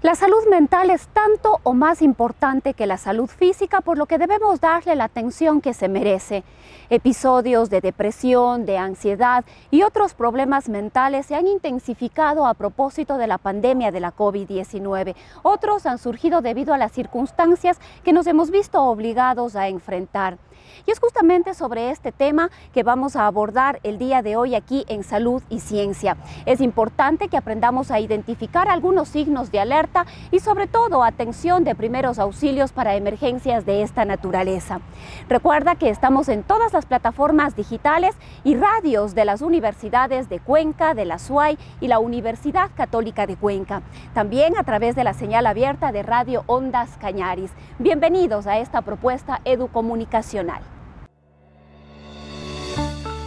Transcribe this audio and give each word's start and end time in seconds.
La 0.00 0.14
salud 0.14 0.46
mental 0.48 0.90
es 0.90 1.08
tanto 1.08 1.58
o 1.64 1.74
más 1.74 2.02
importante 2.02 2.72
que 2.72 2.86
la 2.86 2.98
salud 2.98 3.26
física, 3.26 3.80
por 3.80 3.98
lo 3.98 4.06
que 4.06 4.16
debemos 4.16 4.60
darle 4.60 4.94
la 4.94 5.02
atención 5.02 5.60
que 5.60 5.74
se 5.74 5.88
merece. 5.88 6.44
Episodios 6.88 7.68
de 7.68 7.80
depresión, 7.80 8.64
de 8.64 8.78
ansiedad 8.78 9.44
y 9.72 9.82
otros 9.82 10.14
problemas 10.14 10.68
mentales 10.68 11.26
se 11.26 11.34
han 11.34 11.48
intensificado 11.48 12.46
a 12.46 12.54
propósito 12.54 13.18
de 13.18 13.26
la 13.26 13.38
pandemia 13.38 13.90
de 13.90 13.98
la 13.98 14.14
COVID-19. 14.14 15.16
Otros 15.42 15.84
han 15.84 15.98
surgido 15.98 16.42
debido 16.42 16.74
a 16.74 16.78
las 16.78 16.92
circunstancias 16.92 17.80
que 18.04 18.12
nos 18.12 18.28
hemos 18.28 18.52
visto 18.52 18.80
obligados 18.84 19.56
a 19.56 19.66
enfrentar. 19.66 20.38
Y 20.86 20.90
es 20.90 21.00
justamente 21.00 21.54
sobre 21.54 21.90
este 21.90 22.12
tema 22.12 22.50
que 22.72 22.82
vamos 22.82 23.16
a 23.16 23.26
abordar 23.26 23.80
el 23.82 23.98
día 23.98 24.22
de 24.22 24.36
hoy 24.36 24.54
aquí 24.54 24.84
en 24.88 25.02
Salud 25.02 25.42
y 25.48 25.60
Ciencia. 25.60 26.16
Es 26.46 26.60
importante 26.60 27.28
que 27.28 27.36
aprendamos 27.36 27.90
a 27.90 28.00
identificar 28.00 28.68
algunos 28.68 29.08
signos 29.08 29.50
de 29.50 29.60
alerta 29.60 29.87
y 30.30 30.40
sobre 30.40 30.66
todo 30.66 31.02
atención 31.02 31.64
de 31.64 31.74
primeros 31.74 32.18
auxilios 32.18 32.72
para 32.72 32.94
emergencias 32.94 33.66
de 33.66 33.82
esta 33.82 34.04
naturaleza. 34.04 34.80
Recuerda 35.28 35.76
que 35.76 35.90
estamos 35.90 36.28
en 36.28 36.42
todas 36.42 36.72
las 36.72 36.86
plataformas 36.86 37.56
digitales 37.56 38.14
y 38.44 38.56
radios 38.56 39.14
de 39.14 39.24
las 39.24 39.42
universidades 39.42 40.28
de 40.28 40.40
Cuenca, 40.40 40.94
de 40.94 41.04
la 41.04 41.18
SUAY 41.18 41.58
y 41.80 41.88
la 41.88 41.98
Universidad 41.98 42.70
Católica 42.74 43.26
de 43.26 43.36
Cuenca. 43.36 43.82
También 44.14 44.56
a 44.58 44.64
través 44.64 44.94
de 44.94 45.04
la 45.04 45.14
señal 45.14 45.46
abierta 45.46 45.92
de 45.92 46.02
Radio 46.02 46.44
Ondas 46.46 46.90
Cañaris. 47.00 47.50
Bienvenidos 47.78 48.46
a 48.46 48.58
esta 48.58 48.82
propuesta 48.82 49.40
educomunicacional. 49.44 50.62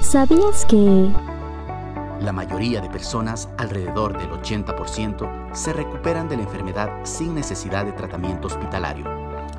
¿Sabías 0.01 0.65
que... 0.65 1.09
La 2.21 2.31
mayoría 2.31 2.81
de 2.81 2.89
personas, 2.89 3.49
alrededor 3.57 4.15
del 4.15 4.29
80%, 4.29 5.55
se 5.55 5.73
recuperan 5.73 6.29
de 6.29 6.37
la 6.37 6.43
enfermedad 6.43 6.91
sin 7.03 7.33
necesidad 7.33 7.83
de 7.83 7.93
tratamiento 7.93 8.45
hospitalario. 8.45 9.09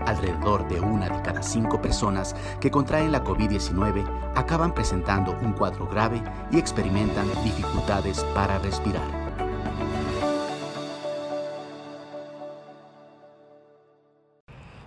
Alrededor 0.06 0.68
de 0.68 0.78
una 0.78 1.08
de 1.08 1.20
cada 1.22 1.42
cinco 1.42 1.82
personas 1.82 2.36
que 2.60 2.70
contraen 2.70 3.10
la 3.10 3.24
COVID-19 3.24 4.04
acaban 4.36 4.72
presentando 4.72 5.36
un 5.42 5.54
cuadro 5.54 5.88
grave 5.88 6.22
y 6.52 6.58
experimentan 6.58 7.26
dificultades 7.42 8.22
para 8.32 8.60
respirar. 8.60 9.21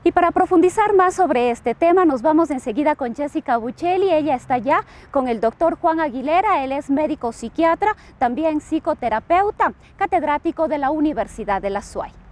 Y 0.07 0.11
para 0.11 0.29
profundizar 0.29 0.93
más 0.93 1.15
sobre 1.15 1.49
este 1.49 1.73
tema, 1.73 2.05
nos 2.05 2.21
vamos 2.21 2.51
enseguida 2.51 2.95
con 2.95 3.15
Jessica 3.15 3.57
Buccelli. 3.57 4.13
Ella 4.13 4.35
está 4.35 4.59
ya 4.59 4.85
con 5.09 5.27
el 5.27 5.41
doctor 5.41 5.79
Juan 5.79 5.99
Aguilera. 5.99 6.63
Él 6.63 6.73
es 6.73 6.91
médico 6.91 7.31
psiquiatra, 7.31 7.95
también 8.19 8.61
psicoterapeuta, 8.61 9.73
catedrático 9.97 10.67
de 10.67 10.77
la 10.77 10.91
Universidad 10.91 11.59
de 11.59 11.71
la 11.71 11.81
SUAY. 11.81 12.24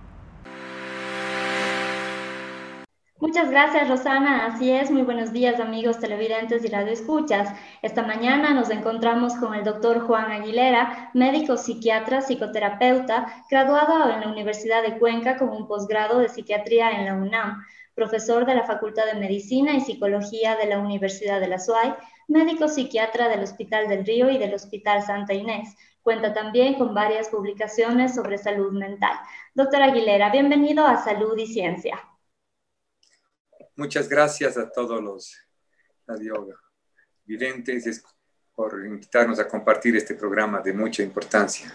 Muchas 3.23 3.49
gracias, 3.49 3.87
Rosana. 3.87 4.47
Así 4.47 4.69
es, 4.69 4.91
muy 4.91 5.03
buenos 5.03 5.31
días, 5.31 5.61
amigos 5.61 5.97
televidentes 5.97 6.65
y 6.65 6.67
radioescuchas. 6.67 7.57
Esta 7.81 8.03
mañana 8.03 8.53
nos 8.53 8.69
encontramos 8.69 9.33
con 9.35 9.55
el 9.55 9.63
doctor 9.63 10.01
Juan 10.01 10.29
Aguilera, 10.29 11.09
médico 11.13 11.55
psiquiatra, 11.55 12.19
psicoterapeuta, 12.19 13.45
graduado 13.49 14.11
en 14.11 14.19
la 14.19 14.27
Universidad 14.27 14.83
de 14.83 14.99
Cuenca 14.99 15.37
con 15.37 15.47
un 15.51 15.69
posgrado 15.69 16.19
de 16.19 16.27
psiquiatría 16.27 16.91
en 16.91 17.05
la 17.05 17.13
UNAM, 17.13 17.63
profesor 17.95 18.45
de 18.45 18.55
la 18.55 18.65
Facultad 18.65 19.05
de 19.05 19.17
Medicina 19.17 19.71
y 19.71 19.79
Psicología 19.79 20.57
de 20.57 20.65
la 20.65 20.79
Universidad 20.79 21.39
de 21.39 21.47
la 21.47 21.59
SUAY, 21.59 21.93
médico 22.27 22.67
psiquiatra 22.67 23.29
del 23.29 23.43
Hospital 23.43 23.87
del 23.87 24.05
Río 24.05 24.31
y 24.31 24.37
del 24.37 24.53
Hospital 24.53 25.01
Santa 25.01 25.33
Inés. 25.33 25.77
Cuenta 26.01 26.33
también 26.33 26.73
con 26.73 26.93
varias 26.93 27.29
publicaciones 27.29 28.15
sobre 28.15 28.37
salud 28.37 28.73
mental. 28.73 29.13
Doctor 29.53 29.81
Aguilera, 29.81 30.29
bienvenido 30.29 30.85
a 30.85 30.97
Salud 30.97 31.37
y 31.37 31.47
Ciencia. 31.47 32.01
Muchas 33.75 34.07
gracias 34.07 34.57
a 34.57 34.71
todos 34.71 35.01
los 35.01 35.35
radiovidentes 36.05 38.03
por 38.53 38.85
invitarnos 38.85 39.39
a 39.39 39.47
compartir 39.47 39.95
este 39.95 40.13
programa 40.13 40.61
de 40.61 40.73
mucha 40.73 41.01
importancia. 41.01 41.73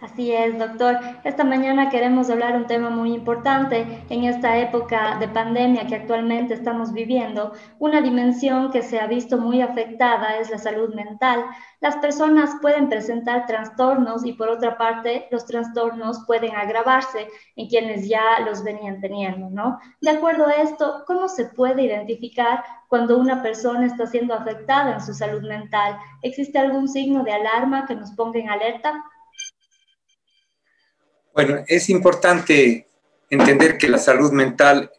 Así 0.00 0.30
es, 0.30 0.56
doctor. 0.56 0.96
Esta 1.24 1.42
mañana 1.42 1.90
queremos 1.90 2.30
hablar 2.30 2.54
un 2.54 2.68
tema 2.68 2.88
muy 2.88 3.12
importante 3.12 4.04
en 4.08 4.24
esta 4.24 4.56
época 4.56 5.16
de 5.18 5.26
pandemia 5.26 5.88
que 5.88 5.96
actualmente 5.96 6.54
estamos 6.54 6.92
viviendo. 6.92 7.52
Una 7.80 8.00
dimensión 8.00 8.70
que 8.70 8.82
se 8.82 9.00
ha 9.00 9.08
visto 9.08 9.38
muy 9.38 9.60
afectada 9.60 10.36
es 10.36 10.50
la 10.50 10.58
salud 10.58 10.94
mental. 10.94 11.44
Las 11.80 11.96
personas 11.96 12.50
pueden 12.62 12.88
presentar 12.88 13.46
trastornos 13.46 14.24
y 14.24 14.34
por 14.34 14.48
otra 14.50 14.78
parte 14.78 15.26
los 15.32 15.46
trastornos 15.46 16.22
pueden 16.28 16.54
agravarse 16.54 17.26
en 17.56 17.66
quienes 17.66 18.08
ya 18.08 18.38
los 18.46 18.62
venían 18.62 19.00
teniendo, 19.00 19.50
¿no? 19.50 19.80
De 20.00 20.10
acuerdo 20.10 20.46
a 20.46 20.62
esto, 20.62 21.02
¿cómo 21.08 21.28
se 21.28 21.46
puede 21.46 21.82
identificar 21.82 22.62
cuando 22.86 23.18
una 23.18 23.42
persona 23.42 23.86
está 23.86 24.06
siendo 24.06 24.34
afectada 24.34 24.94
en 24.94 25.00
su 25.00 25.12
salud 25.12 25.42
mental? 25.42 25.98
¿Existe 26.22 26.56
algún 26.56 26.86
signo 26.86 27.24
de 27.24 27.32
alarma 27.32 27.84
que 27.84 27.96
nos 27.96 28.12
ponga 28.12 28.38
en 28.38 28.48
alerta? 28.48 29.04
Bueno, 31.38 31.62
es 31.68 31.88
importante 31.88 32.88
entender 33.30 33.78
que 33.78 33.88
la 33.88 33.98
salud 33.98 34.32
mental 34.32 34.90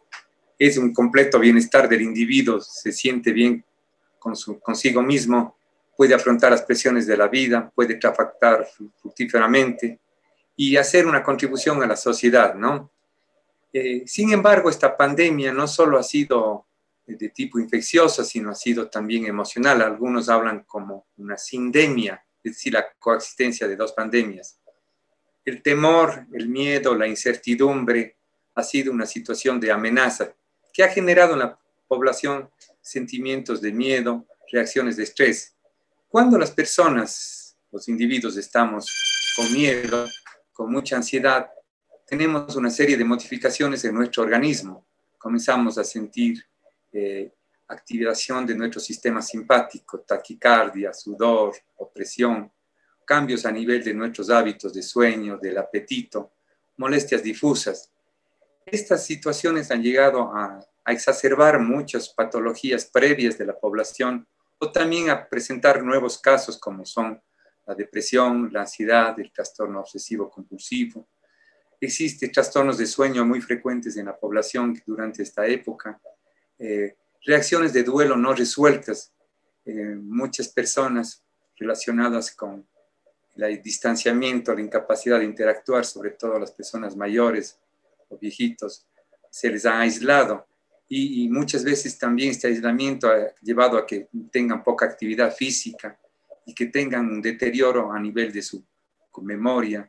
es 0.58 0.78
un 0.78 0.94
completo 0.94 1.38
bienestar 1.38 1.86
del 1.86 2.00
individuo, 2.00 2.62
se 2.62 2.92
siente 2.92 3.30
bien 3.30 3.62
con 4.18 4.32
consigo 4.62 5.02
mismo, 5.02 5.58
puede 5.94 6.14
afrontar 6.14 6.52
las 6.52 6.62
presiones 6.62 7.06
de 7.06 7.18
la 7.18 7.28
vida, 7.28 7.70
puede 7.74 7.96
trabajar 7.96 8.66
fructíferamente 9.02 9.98
y 10.56 10.78
hacer 10.78 11.06
una 11.06 11.22
contribución 11.22 11.82
a 11.82 11.86
la 11.86 11.96
sociedad, 11.96 12.54
¿no? 12.54 12.90
Eh, 13.70 14.04
sin 14.06 14.32
embargo, 14.32 14.70
esta 14.70 14.96
pandemia 14.96 15.52
no 15.52 15.68
solo 15.68 15.98
ha 15.98 16.02
sido 16.02 16.64
de 17.06 17.28
tipo 17.28 17.58
infeccioso, 17.58 18.24
sino 18.24 18.52
ha 18.52 18.54
sido 18.54 18.88
también 18.88 19.26
emocional. 19.26 19.82
Algunos 19.82 20.30
hablan 20.30 20.64
como 20.64 21.04
una 21.18 21.36
sindemia, 21.36 22.24
es 22.42 22.52
decir, 22.52 22.72
la 22.72 22.86
coexistencia 22.98 23.68
de 23.68 23.76
dos 23.76 23.92
pandemias. 23.92 24.59
El 25.50 25.62
temor, 25.62 26.28
el 26.32 26.48
miedo, 26.48 26.94
la 26.94 27.08
incertidumbre 27.08 28.16
ha 28.54 28.62
sido 28.62 28.92
una 28.92 29.04
situación 29.04 29.58
de 29.58 29.72
amenaza 29.72 30.32
que 30.72 30.84
ha 30.84 30.88
generado 30.88 31.32
en 31.32 31.40
la 31.40 31.58
población 31.88 32.48
sentimientos 32.80 33.60
de 33.60 33.72
miedo, 33.72 34.28
reacciones 34.52 34.96
de 34.96 35.02
estrés. 35.02 35.56
Cuando 36.08 36.38
las 36.38 36.52
personas, 36.52 37.56
los 37.72 37.88
individuos, 37.88 38.36
estamos 38.36 38.86
con 39.34 39.52
miedo, 39.52 40.06
con 40.52 40.70
mucha 40.70 40.94
ansiedad, 40.94 41.50
tenemos 42.06 42.54
una 42.54 42.70
serie 42.70 42.96
de 42.96 43.04
modificaciones 43.04 43.84
en 43.84 43.96
nuestro 43.96 44.22
organismo. 44.22 44.86
Comenzamos 45.18 45.78
a 45.78 45.82
sentir 45.82 46.44
eh, 46.92 47.34
activación 47.66 48.46
de 48.46 48.54
nuestro 48.54 48.80
sistema 48.80 49.20
simpático, 49.20 49.98
taquicardia, 49.98 50.94
sudor, 50.94 51.56
opresión, 51.78 52.52
cambios 53.10 53.44
a 53.44 53.50
nivel 53.50 53.82
de 53.82 53.92
nuestros 53.92 54.30
hábitos 54.30 54.72
de 54.72 54.84
sueño, 54.84 55.36
del 55.36 55.58
apetito, 55.58 56.34
molestias 56.76 57.20
difusas. 57.24 57.90
Estas 58.64 59.04
situaciones 59.04 59.72
han 59.72 59.82
llegado 59.82 60.30
a, 60.32 60.64
exacerbar 60.86 61.58
muchas 61.58 62.08
patologías 62.08 62.84
previas 62.84 63.36
de 63.36 63.46
la 63.46 63.58
población 63.58 64.26
o 64.58 64.70
también 64.70 65.10
a 65.10 65.28
presentar 65.28 65.82
nuevos 65.82 66.18
casos 66.18 66.56
como 66.58 66.84
son 66.84 67.20
la 67.66 67.74
depresión, 67.74 68.48
la 68.52 68.60
ansiedad, 68.60 69.18
el 69.18 69.32
trastorno 69.32 69.80
obsesivo 69.80 70.30
compulsivo. 70.30 71.08
Existen 71.80 72.30
trastornos 72.30 72.78
de 72.78 72.86
sueño 72.86 73.24
muy 73.24 73.40
frecuentes 73.40 73.96
en 73.96 74.06
la 74.06 74.16
población 74.16 74.80
durante 74.86 75.24
esta 75.24 75.46
época. 75.46 76.00
Eh, 76.58 76.96
reacciones 77.26 77.72
de 77.72 77.82
duelo 77.82 78.16
no 78.16 78.32
resueltas. 78.34 79.12
Eh, 79.64 79.96
muchas 80.00 80.48
personas 80.48 81.24
relacionadas 81.56 82.34
con 82.34 82.70
el 83.36 83.62
distanciamiento, 83.62 84.54
la 84.54 84.60
incapacidad 84.60 85.18
de 85.18 85.24
interactuar, 85.24 85.84
sobre 85.84 86.10
todo 86.10 86.38
las 86.38 86.52
personas 86.52 86.96
mayores 86.96 87.58
o 88.08 88.18
viejitos, 88.18 88.86
se 89.30 89.50
les 89.50 89.64
ha 89.66 89.80
aislado. 89.80 90.46
Y, 90.92 91.28
muchas 91.28 91.62
veces 91.62 91.96
también 91.96 92.30
este 92.30 92.48
aislamiento 92.48 93.08
ha 93.08 93.32
llevado 93.40 93.78
a 93.78 93.86
que 93.86 94.08
tengan 94.32 94.64
poca 94.64 94.86
actividad 94.86 95.32
física 95.32 95.96
y 96.44 96.52
que 96.52 96.66
tengan 96.66 97.08
un 97.08 97.22
deterioro 97.22 97.92
a 97.92 98.00
nivel 98.00 98.32
de 98.32 98.42
su 98.42 98.64
memoria, 99.22 99.88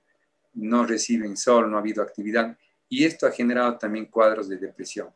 no 0.53 0.85
reciben 0.85 1.35
sol, 1.37 1.71
no 1.71 1.77
ha 1.77 1.79
habido 1.79 2.03
actividad, 2.03 2.55
y 2.87 3.03
esto 3.03 3.25
ha 3.25 3.31
generado 3.31 3.77
también 3.77 4.05
cuadros 4.05 4.47
de 4.47 4.57
depresión. 4.57 5.09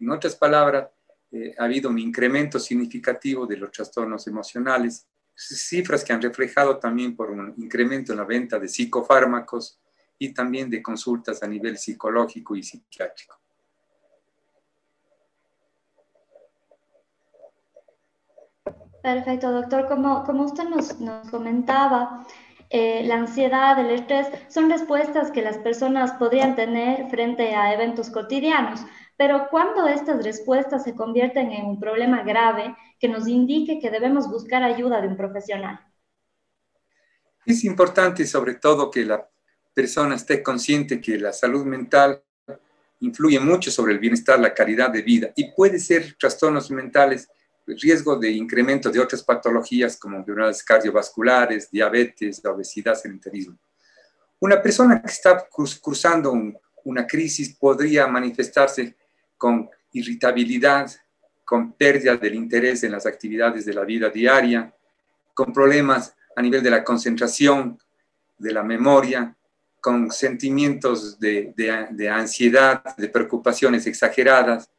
En 0.00 0.10
otras 0.10 0.34
palabras, 0.34 0.88
eh, 1.30 1.54
ha 1.56 1.64
habido 1.64 1.88
un 1.88 1.98
incremento 1.98 2.58
significativo 2.58 3.46
de 3.46 3.56
los 3.58 3.70
trastornos 3.70 4.26
emocionales, 4.26 5.06
cifras 5.48 6.04
que 6.04 6.12
han 6.12 6.22
reflejado 6.22 6.78
también 6.78 7.16
por 7.16 7.30
un 7.30 7.54
incremento 7.58 8.12
en 8.12 8.18
la 8.18 8.24
venta 8.24 8.58
de 8.58 8.68
psicofármacos 8.68 9.78
y 10.18 10.32
también 10.32 10.70
de 10.70 10.82
consultas 10.82 11.42
a 11.42 11.48
nivel 11.48 11.78
psicológico 11.78 12.54
y 12.54 12.62
psiquiátrico. 12.62 13.42
Perfecto, 19.02 19.50
doctor. 19.50 19.88
Como, 19.88 20.22
como 20.24 20.44
usted 20.44 20.64
nos, 20.64 20.94
comentaba, 21.30 22.24
eh, 22.70 23.02
la 23.04 23.16
ansiedad, 23.16 23.78
el 23.78 23.90
estrés, 23.90 24.28
son 24.48 24.70
respuestas 24.70 25.32
que 25.32 25.42
las 25.42 25.58
personas 25.58 26.12
podrían 26.12 26.54
tener 26.54 27.10
frente 27.10 27.54
a 27.54 27.74
eventos 27.74 28.10
cotidianos, 28.10 28.80
pero 29.22 29.46
cuando 29.48 29.86
estas 29.86 30.24
respuestas 30.24 30.82
se 30.82 30.96
convierten 30.96 31.52
en 31.52 31.64
un 31.64 31.78
problema 31.78 32.24
grave 32.24 32.74
que 32.98 33.06
nos 33.06 33.28
indique 33.28 33.78
que 33.78 33.88
debemos 33.88 34.28
buscar 34.28 34.64
ayuda 34.64 35.00
de 35.00 35.06
un 35.06 35.16
profesional. 35.16 35.78
Es 37.46 37.62
importante 37.62 38.26
sobre 38.26 38.56
todo 38.56 38.90
que 38.90 39.04
la 39.04 39.24
persona 39.72 40.16
esté 40.16 40.42
consciente 40.42 41.00
que 41.00 41.18
la 41.18 41.32
salud 41.32 41.64
mental 41.64 42.20
influye 42.98 43.38
mucho 43.38 43.70
sobre 43.70 43.92
el 43.92 44.00
bienestar, 44.00 44.40
la 44.40 44.52
calidad 44.52 44.90
de 44.90 45.02
vida 45.02 45.32
y 45.36 45.52
puede 45.52 45.78
ser 45.78 46.16
trastornos 46.18 46.72
mentales 46.72 47.28
riesgo 47.64 48.16
de 48.16 48.32
incremento 48.32 48.90
de 48.90 48.98
otras 48.98 49.22
patologías 49.22 49.96
como 49.96 50.16
enfermedades 50.16 50.64
cardiovasculares, 50.64 51.70
diabetes, 51.70 52.44
obesidad, 52.44 52.96
sedentarismo. 52.96 53.56
Una 54.40 54.60
persona 54.60 55.00
que 55.00 55.12
está 55.12 55.46
cruzando 55.80 56.34
una 56.82 57.06
crisis 57.06 57.54
podría 57.54 58.08
manifestarse 58.08 58.96
con 59.42 59.68
irritabilidad, 59.90 60.88
con 61.44 61.72
pérdida 61.72 62.16
del 62.16 62.36
interés 62.36 62.84
en 62.84 62.92
las 62.92 63.06
actividades 63.06 63.64
de 63.64 63.74
la 63.74 63.82
vida 63.82 64.08
diaria, 64.08 64.72
con 65.34 65.52
problemas 65.52 66.14
a 66.36 66.40
nivel 66.40 66.62
de 66.62 66.70
la 66.70 66.84
concentración, 66.84 67.76
de 68.38 68.52
la 68.52 68.62
memoria, 68.62 69.36
con 69.80 70.12
sentimientos 70.12 71.18
de, 71.18 72.08
ansiedad, 72.08 72.84
de 72.96 73.08
preocupaciones 73.08 73.84
exageradas. 73.88 74.70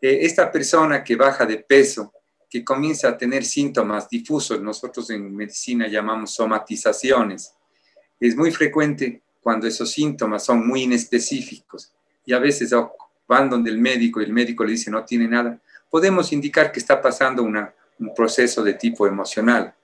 Eh, 0.00 0.20
esta 0.22 0.50
persona 0.50 1.04
que 1.04 1.14
baja 1.14 1.44
de 1.44 1.58
peso 1.58 2.14
que 2.48 2.64
comienza 2.64 3.08
a 3.10 3.18
tener 3.18 3.44
síntomas 3.44 4.08
difusos, 4.08 4.58
nosotros 4.62 5.10
en 5.10 5.36
medicina 5.36 5.86
llamamos 5.86 6.32
somatizaciones. 6.32 7.52
Es 8.18 8.34
muy 8.34 8.52
frecuente 8.52 9.20
cuando 9.42 9.66
esos 9.66 9.90
síntomas 9.90 10.46
son 10.46 10.66
muy 10.66 10.84
inespecíficos 10.84 11.92
y 12.24 12.32
a 12.32 12.38
veces 12.38 12.72
van 13.28 13.48
donde 13.48 13.70
el 13.70 13.78
médico 13.78 14.20
y 14.20 14.24
el 14.24 14.32
médico 14.32 14.64
le 14.64 14.72
dice 14.72 14.90
no 14.90 15.04
tiene 15.04 15.28
nada, 15.28 15.60
podemos 15.88 16.32
indicar 16.32 16.72
que 16.72 16.80
está 16.80 17.00
pasando 17.00 17.42
un 17.42 18.14
proceso 18.14 18.62
de 18.64 18.74
tipo 18.74 19.06
emocional. 19.06 19.74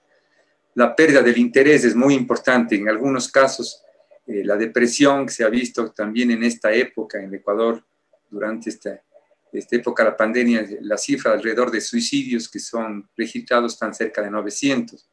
La 0.73 0.93
pérdida 0.93 1.21
del 1.21 1.37
interés 1.37 1.85
es 1.85 1.95
muy 1.95 2.15
importante. 2.15 2.75
En 2.75 2.89
algunos 2.89 3.31
casos, 3.31 3.81
eh, 4.27 4.43
la 4.43 4.57
depresión 4.57 5.25
que 5.25 5.31
se 5.31 5.43
ha 5.45 5.49
visto 5.49 5.91
también 5.91 6.31
en 6.31 6.43
esta 6.43 6.73
época 6.73 7.21
en 7.21 7.33
Ecuador 7.33 7.81
durante 8.29 8.69
esta 8.69 9.01
esta 9.57 9.75
época 9.75 10.03
de 10.03 10.09
la 10.11 10.17
pandemia, 10.17 10.67
la 10.81 10.97
cifra 10.97 11.33
alrededor 11.33 11.71
de 11.71 11.81
suicidios 11.81 12.49
que 12.49 12.59
son 12.59 13.09
registrados 13.15 13.73
están 13.73 13.93
cerca 13.93 14.21
de 14.21 14.29
900. 14.29 15.07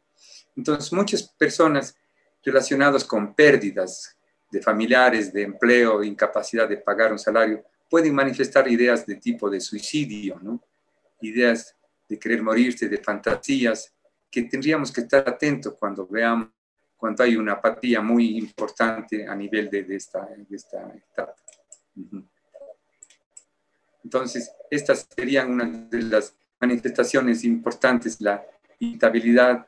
Entonces, 0.56 0.92
muchas 0.92 1.22
personas 1.22 1.94
relacionadas 2.44 3.04
con 3.04 3.34
pérdidas 3.34 4.16
de 4.50 4.60
familiares, 4.60 5.32
de 5.32 5.42
empleo, 5.42 6.02
incapacidad 6.02 6.68
de 6.68 6.76
pagar 6.76 7.12
un 7.12 7.18
salario, 7.18 7.64
pueden 7.92 8.14
manifestar 8.14 8.66
ideas 8.68 9.04
de 9.04 9.16
tipo 9.16 9.50
de 9.50 9.60
suicidio, 9.60 10.40
¿no? 10.40 10.62
ideas 11.20 11.76
de 12.08 12.18
querer 12.18 12.42
morirse, 12.42 12.88
de 12.88 12.96
fantasías, 12.96 13.92
que 14.30 14.44
tendríamos 14.44 14.90
que 14.90 15.02
estar 15.02 15.28
atentos 15.28 15.74
cuando 15.78 16.06
veamos, 16.06 16.48
cuando 16.96 17.22
hay 17.22 17.36
una 17.36 17.52
apatía 17.52 18.00
muy 18.00 18.38
importante 18.38 19.26
a 19.26 19.36
nivel 19.36 19.68
de, 19.68 19.94
esta, 19.94 20.26
etapa. 20.40 21.36
Entonces, 24.02 24.50
estas 24.70 25.06
serían 25.14 25.50
una 25.50 25.66
de 25.66 26.00
las 26.00 26.34
manifestaciones 26.62 27.44
importantes, 27.44 28.22
la 28.22 28.42
irritabilidad, 28.78 29.66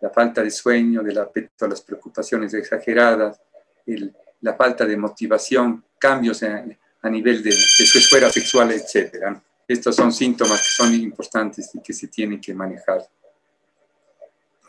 la 0.00 0.08
falta 0.08 0.42
de 0.42 0.50
sueño, 0.50 1.02
del 1.02 1.18
apetito, 1.18 1.68
las 1.68 1.82
preocupaciones 1.82 2.54
exageradas, 2.54 3.38
la 4.40 4.54
falta 4.54 4.86
de 4.86 4.96
motivación, 4.96 5.84
cambios 5.98 6.42
a, 7.06 7.10
nivel 7.10 7.42
de, 7.42 7.52
su 7.52 7.98
esfera 7.98 8.30
sexual, 8.30 8.72
etc. 8.72 9.36
Estos 9.66 9.96
son 9.96 10.12
síntomas 10.12 10.60
que 10.60 10.74
son 10.82 10.94
importantes 10.94 11.70
y 11.74 11.80
que 11.80 11.92
se 11.92 12.08
tienen 12.08 12.40
que 12.40 12.54
manejar. 12.54 13.06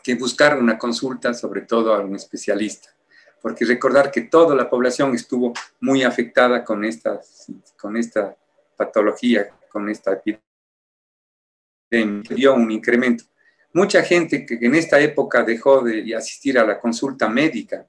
Que 0.02 0.14
buscar 0.14 0.58
una 0.58 0.78
consulta, 0.78 1.34
sobre 1.34 1.62
todo 1.62 1.94
a 1.94 2.00
un 2.00 2.16
especialista, 2.16 2.90
porque 3.42 3.64
recordar 3.64 4.10
que 4.10 4.22
toda 4.22 4.54
la 4.54 4.68
población 4.68 5.14
estuvo 5.14 5.52
muy 5.80 6.02
afectada 6.02 6.64
con 6.64 6.84
esta, 6.84 7.20
con 7.76 7.96
esta 7.96 8.36
patología 8.76 9.50
con 9.68 9.88
esta 9.88 10.12
epidemia, 10.12 10.42
dio 12.30 12.54
un 12.54 12.70
incremento. 12.70 13.24
Mucha 13.72 14.02
gente 14.02 14.46
que 14.46 14.58
en 14.60 14.74
esta 14.74 14.98
época 14.98 15.42
dejó 15.42 15.82
de 15.82 16.14
asistir 16.16 16.58
a 16.58 16.66
la 16.66 16.80
consulta 16.80 17.28
médica, 17.28 17.86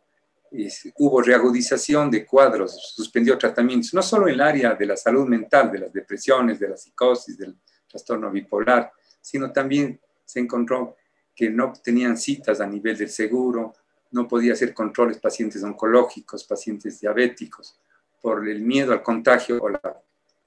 hubo 0.95 1.21
reagudización 1.21 2.09
de 2.09 2.25
cuadros, 2.25 2.93
suspendió 2.95 3.37
tratamientos, 3.37 3.93
no 3.93 4.01
solo 4.01 4.27
en 4.27 4.35
el 4.35 4.41
área 4.41 4.73
de 4.73 4.85
la 4.85 4.97
salud 4.97 5.27
mental, 5.27 5.71
de 5.71 5.79
las 5.79 5.93
depresiones, 5.93 6.59
de 6.59 6.69
la 6.69 6.77
psicosis, 6.77 7.37
del 7.37 7.55
trastorno 7.87 8.31
bipolar, 8.31 8.91
sino 9.21 9.51
también 9.51 9.99
se 10.25 10.39
encontró 10.39 10.95
que 11.35 11.49
no 11.49 11.73
tenían 11.83 12.17
citas 12.17 12.61
a 12.61 12.67
nivel 12.67 12.97
del 12.97 13.09
seguro, 13.09 13.73
no 14.11 14.27
podía 14.27 14.53
hacer 14.53 14.73
controles 14.73 15.19
pacientes 15.19 15.63
oncológicos, 15.63 16.43
pacientes 16.43 16.99
diabéticos, 16.99 17.79
por 18.21 18.47
el 18.47 18.61
miedo 18.61 18.91
al 18.91 19.01
contagio 19.01 19.59
o 19.61 19.69
la 19.69 20.01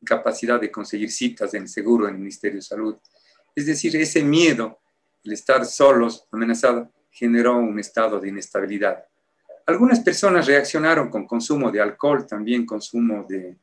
capacidad 0.05 0.61
de 0.61 0.71
conseguir 0.71 1.11
citas 1.11 1.55
en 1.55 1.63
el 1.63 1.69
seguro 1.69 2.07
en 2.07 2.15
el 2.15 2.21
Ministerio 2.21 2.57
de 2.57 2.63
Salud. 2.63 2.97
Es 3.55 3.67
decir, 3.67 3.97
ese 3.97 4.23
miedo, 4.23 4.81
el 5.25 5.33
estar 5.33 5.65
solos, 5.65 6.27
amenazado, 6.31 6.91
generó 7.11 7.57
un 7.57 7.79
estado 7.79 8.19
de 8.19 8.29
inestabilidad. 8.29 9.05
Algunas 9.67 10.01
personas 10.01 10.47
reaccionaron 10.47 11.09
con 11.09 11.27
consumo 11.27 11.71
de 11.71 11.81
alcohol, 11.81 12.27
también 12.27 12.67
consumo 12.67 13.27
de, 13.29 13.57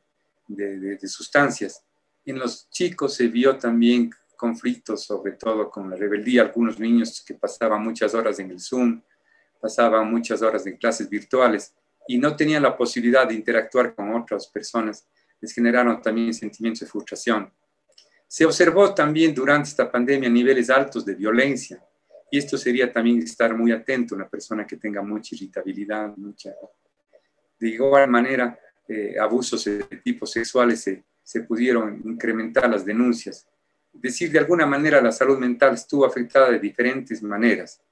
sustancias. 1.06 1.84
En 2.24 2.38
los 2.38 2.68
chicos 2.70 3.14
se 3.14 3.28
vio 3.28 3.56
también 3.56 4.10
conflictos, 4.36 5.04
sobre 5.04 5.32
todo 5.32 5.70
con 5.70 5.90
la 5.90 5.96
rebeldía, 5.96 6.42
algunos 6.42 6.78
niños 6.78 7.22
que 7.26 7.34
pasaban 7.34 7.82
muchas 7.82 8.14
horas 8.14 8.38
en 8.38 8.50
el 8.50 8.60
Zoom, 8.60 9.02
pasaban 9.60 10.10
muchas 10.10 10.40
horas 10.42 10.66
en 10.66 10.76
clases 10.76 11.08
virtuales 11.08 11.74
y 12.08 12.18
no 12.18 12.34
tenían 12.34 12.62
la 12.62 12.76
posibilidad 12.76 13.28
de 13.28 13.34
interactuar 13.34 13.94
con 13.94 14.14
otras 14.14 14.46
personas 14.46 15.06
les 15.40 15.52
generaron 15.52 16.00
también 16.02 16.34
sentimientos 16.34 16.80
de 16.80 16.86
frustración. 16.86 17.52
Se 18.26 18.44
observó 18.44 18.94
también 18.94 19.34
durante 19.34 19.70
esta 19.70 19.90
pandemia 19.90 20.28
niveles 20.28 20.70
altos 20.70 21.04
de 21.04 21.14
violencia, 21.14 21.82
y 22.30 22.38
esto 22.38 22.56
sería 22.56 22.92
también 22.92 23.18
estar 23.18 23.56
muy 23.56 23.72
atento 23.72 24.14
a 24.14 24.18
una 24.18 24.28
persona 24.28 24.66
que 24.66 24.76
tenga 24.76 25.02
mucha 25.02 25.34
irritabilidad, 25.34 26.16
mucha... 26.16 26.54
De 27.58 27.68
igual 27.68 28.08
manera, 28.08 28.58
eh, 28.88 29.16
abusos 29.20 29.64
de 29.64 29.82
tipo 30.02 30.24
sexuales 30.24 30.80
se, 30.80 31.04
se 31.22 31.42
pudieron 31.42 32.00
incrementar 32.04 32.70
las 32.70 32.84
denuncias. 32.84 33.46
Decir, 33.92 34.30
de 34.30 34.38
alguna 34.38 34.64
manera 34.64 35.00
la 35.00 35.12
salud 35.12 35.38
mental 35.38 35.74
estuvo 35.74 36.06
afectada 36.06 36.50
de 36.50 36.58
diferentes 36.58 37.22
maneras. 37.22 37.82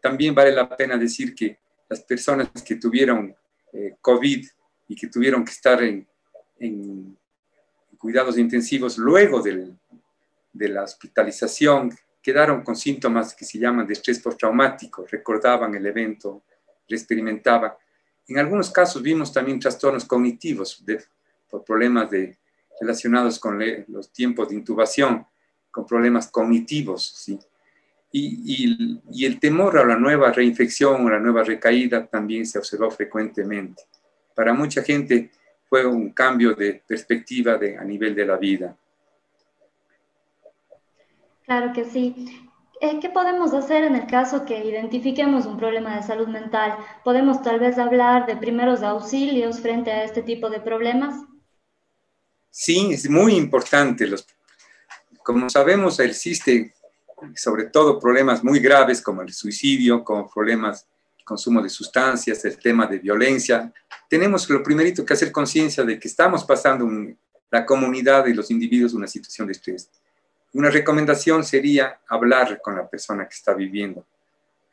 También 0.00 0.34
vale 0.34 0.52
la 0.52 0.74
pena 0.74 0.96
decir 0.96 1.34
que 1.34 1.58
las 1.88 2.00
personas 2.02 2.48
que 2.64 2.76
tuvieron 2.76 3.34
eh, 3.72 3.96
COVID 4.00 4.46
y 4.88 4.96
que 4.96 5.08
tuvieron 5.08 5.44
que 5.44 5.52
estar 5.52 5.82
en, 5.82 6.06
en 6.58 7.18
cuidados 7.98 8.38
intensivos 8.38 8.96
luego 8.96 9.42
de 9.42 10.68
la 10.68 10.82
hospitalización 10.84 11.90
quedaron 12.22 12.62
con 12.62 12.76
síntomas 12.76 13.34
que 13.34 13.44
se 13.44 13.58
llaman 13.58 13.86
de 13.86 13.94
estrés 13.94 14.20
postraumático, 14.20 15.04
recordaban 15.10 15.74
el 15.74 15.84
evento, 15.86 16.44
lo 16.86 16.96
experimentaban. 16.96 17.72
En 18.28 18.38
algunos 18.38 18.70
casos 18.70 19.02
vimos 19.02 19.32
también 19.32 19.58
trastornos 19.58 20.04
cognitivos 20.04 20.84
por 21.48 21.64
problemas 21.64 22.10
de, 22.10 22.38
relacionados 22.80 23.38
con 23.38 23.58
los 23.88 24.12
tiempos 24.12 24.48
de 24.48 24.54
intubación, 24.54 25.26
con 25.70 25.86
problemas 25.86 26.30
cognitivos, 26.30 27.04
¿sí? 27.04 27.38
Y, 28.14 28.98
y, 29.10 29.24
el 29.24 29.40
temor 29.40 29.78
a 29.78 29.86
la 29.86 29.96
nueva 29.96 30.30
reinfección 30.32 31.06
o 31.06 31.08
la 31.08 31.18
nueva 31.18 31.44
recaída 31.44 32.06
también 32.06 32.44
se 32.44 32.58
observó 32.58 32.90
frecuentemente. 32.90 33.84
Para 34.34 34.52
mucha 34.52 34.82
gente, 34.82 35.30
fue 35.64 35.86
un 35.86 36.10
cambio 36.10 36.54
de 36.54 36.82
perspectiva 36.86 37.56
de, 37.56 37.78
a 37.78 37.84
nivel 37.84 38.14
de 38.14 38.26
la 38.26 38.36
vida. 38.36 38.76
Claro 41.44 41.72
que 41.72 41.84
sí. 41.84 42.48
eh, 42.80 42.98
¿qué 43.00 43.08
podemos 43.08 43.52
hacer 43.52 43.84
en 43.84 43.94
el 43.94 44.06
caso 44.06 44.44
que 44.44 44.64
identifiquemos 44.64 45.46
un 45.46 45.56
problema 45.56 45.96
de 45.96 46.02
salud 46.02 46.28
mental? 46.28 46.76
¿Podemos 47.04 47.42
tal 47.42 47.60
vez 47.60 47.78
hablar 47.78 48.26
de 48.26 48.36
primeros 48.36 48.82
auxilios 48.82 49.60
frente 49.60 49.90
a 49.90 50.04
este 50.04 50.22
tipo 50.22 50.50
de 50.50 50.60
problemas? 50.60 51.14
Sí, 52.50 52.92
es 52.92 53.08
muy 53.08 53.34
importante. 53.34 54.06
Los, 54.06 54.26
como 55.22 55.48
sabemos, 55.48 55.98
existe 56.00 56.74
sobre 57.34 57.64
todo 57.64 57.98
problemas 57.98 58.42
muy 58.42 58.58
graves 58.58 59.00
como 59.00 59.22
el 59.22 59.32
suicidio, 59.32 60.04
como 60.04 60.28
problemas 60.28 60.86
de 61.16 61.24
consumo 61.24 61.62
de 61.62 61.68
sustancias, 61.68 62.44
el 62.44 62.58
tema 62.58 62.86
de 62.86 62.98
violencia. 62.98 63.72
Tenemos 64.08 64.48
lo 64.50 64.62
primerito 64.62 65.04
que 65.04 65.14
hacer 65.14 65.30
conciencia 65.30 65.84
de 65.84 65.98
que 65.98 66.08
estamos 66.08 66.44
pasando 66.44 66.88
la 67.50 67.64
comunidad 67.64 68.26
y 68.26 68.34
los 68.34 68.50
individuos 68.50 68.94
una 68.94 69.06
situación 69.06 69.46
de 69.46 69.52
estrés. 69.52 69.88
Una 70.54 70.68
recomendación 70.68 71.44
sería 71.44 72.00
hablar 72.06 72.60
con 72.60 72.76
la 72.76 72.86
persona 72.88 73.26
que 73.26 73.34
está 73.34 73.54
viviendo, 73.54 74.04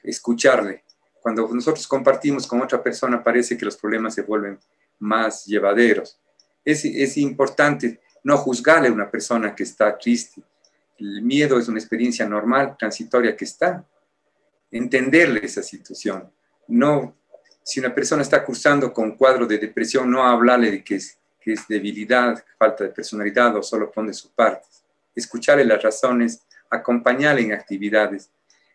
escucharle. 0.03 0.83
Cuando 1.21 1.48
nosotros 1.53 1.88
compartimos 1.88 2.45
con 2.45 2.62
otra 2.62 2.83
persona 2.83 3.24
parece 3.24 3.57
que 3.57 3.63
los 3.63 3.77
problemas 3.77 4.13
se 4.13 4.24
vuelven 4.24 4.59
más 5.00 5.45
llevaderos. 5.45 6.19
Es, 6.65 7.15
importante 7.17 8.01
no 8.25 8.38
juzgarle 8.38 8.89
a 8.89 8.91
una 8.91 9.09
persona 9.09 9.55
que 9.55 9.63
está 9.63 9.98
triste. 9.98 10.41
El 10.98 11.21
miedo 11.21 11.57
es 11.57 11.69
una 11.69 11.79
experiencia 11.79 12.27
normal, 12.27 12.75
transitoria 12.77 13.36
que 13.38 13.45
está. 13.45 13.86
Entenderle 14.69 15.45
esa 15.45 15.63
situación. 15.63 16.29
No, 16.67 17.15
si 17.63 17.79
una 17.79 17.95
persona 17.95 18.21
está 18.21 18.43
cursando 18.43 18.91
con 18.91 19.15
cuadro 19.15 19.48
de 19.48 19.57
depresión, 19.57 20.12
no 20.12 20.24
hablarle 20.24 20.71
de 20.71 20.83
que 20.83 20.95
es, 20.95 21.17
que 21.39 21.53
es 21.53 21.65
debilidad, 21.69 22.43
falta 22.57 22.83
de 22.83 22.89
personalidad 22.89 23.55
o 23.55 23.63
solo 23.63 23.89
pone 23.89 24.13
su 24.13 24.29
parte 24.31 24.67
escucharle 25.19 25.65
las 25.65 25.81
razones, 25.81 26.43
acompañarle 26.69 27.41
en 27.41 27.53
actividades. 27.53 28.29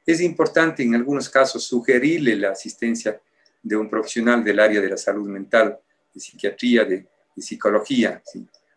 Es 0.06 0.20
importante 0.20 0.82
en 0.82 0.94
algunos 0.94 1.28
casos 1.28 1.64
sugerirle 1.64 2.36
la 2.36 2.50
asistencia 2.50 3.20
de 3.62 3.76
un 3.76 3.88
profesional 3.88 4.44
del 4.44 4.60
área 4.60 4.80
de 4.80 4.90
la 4.90 4.96
salud 4.96 5.28
mental, 5.28 5.78
de 6.12 6.20
psiquiatría, 6.20 6.84
de, 6.84 7.06
psicología, 7.36 8.22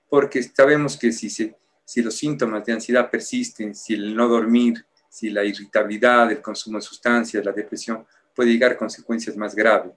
porque 0.09 0.41
sabemos 0.41 0.97
que 0.97 1.11
si, 1.11 1.29
si 1.29 2.01
los 2.01 2.15
síntomas 2.15 2.65
de 2.65 2.73
ansiedad 2.73 3.07
persisten, 3.07 3.75
si 3.75 3.93
el 3.93 4.15
no 4.15 4.27
dormir, 4.27 4.83
si 5.07 5.29
la 5.29 5.43
irritabilidad, 5.43 6.31
el 6.31 6.41
consumo 6.41 6.79
de 6.79 6.81
sustancias, 6.81 7.45
la 7.45 7.51
depresión, 7.51 8.03
puede 8.33 8.51
llegar 8.51 8.71
a 8.71 8.77
consecuencias 8.77 9.37
más 9.37 9.53
graves. 9.53 9.93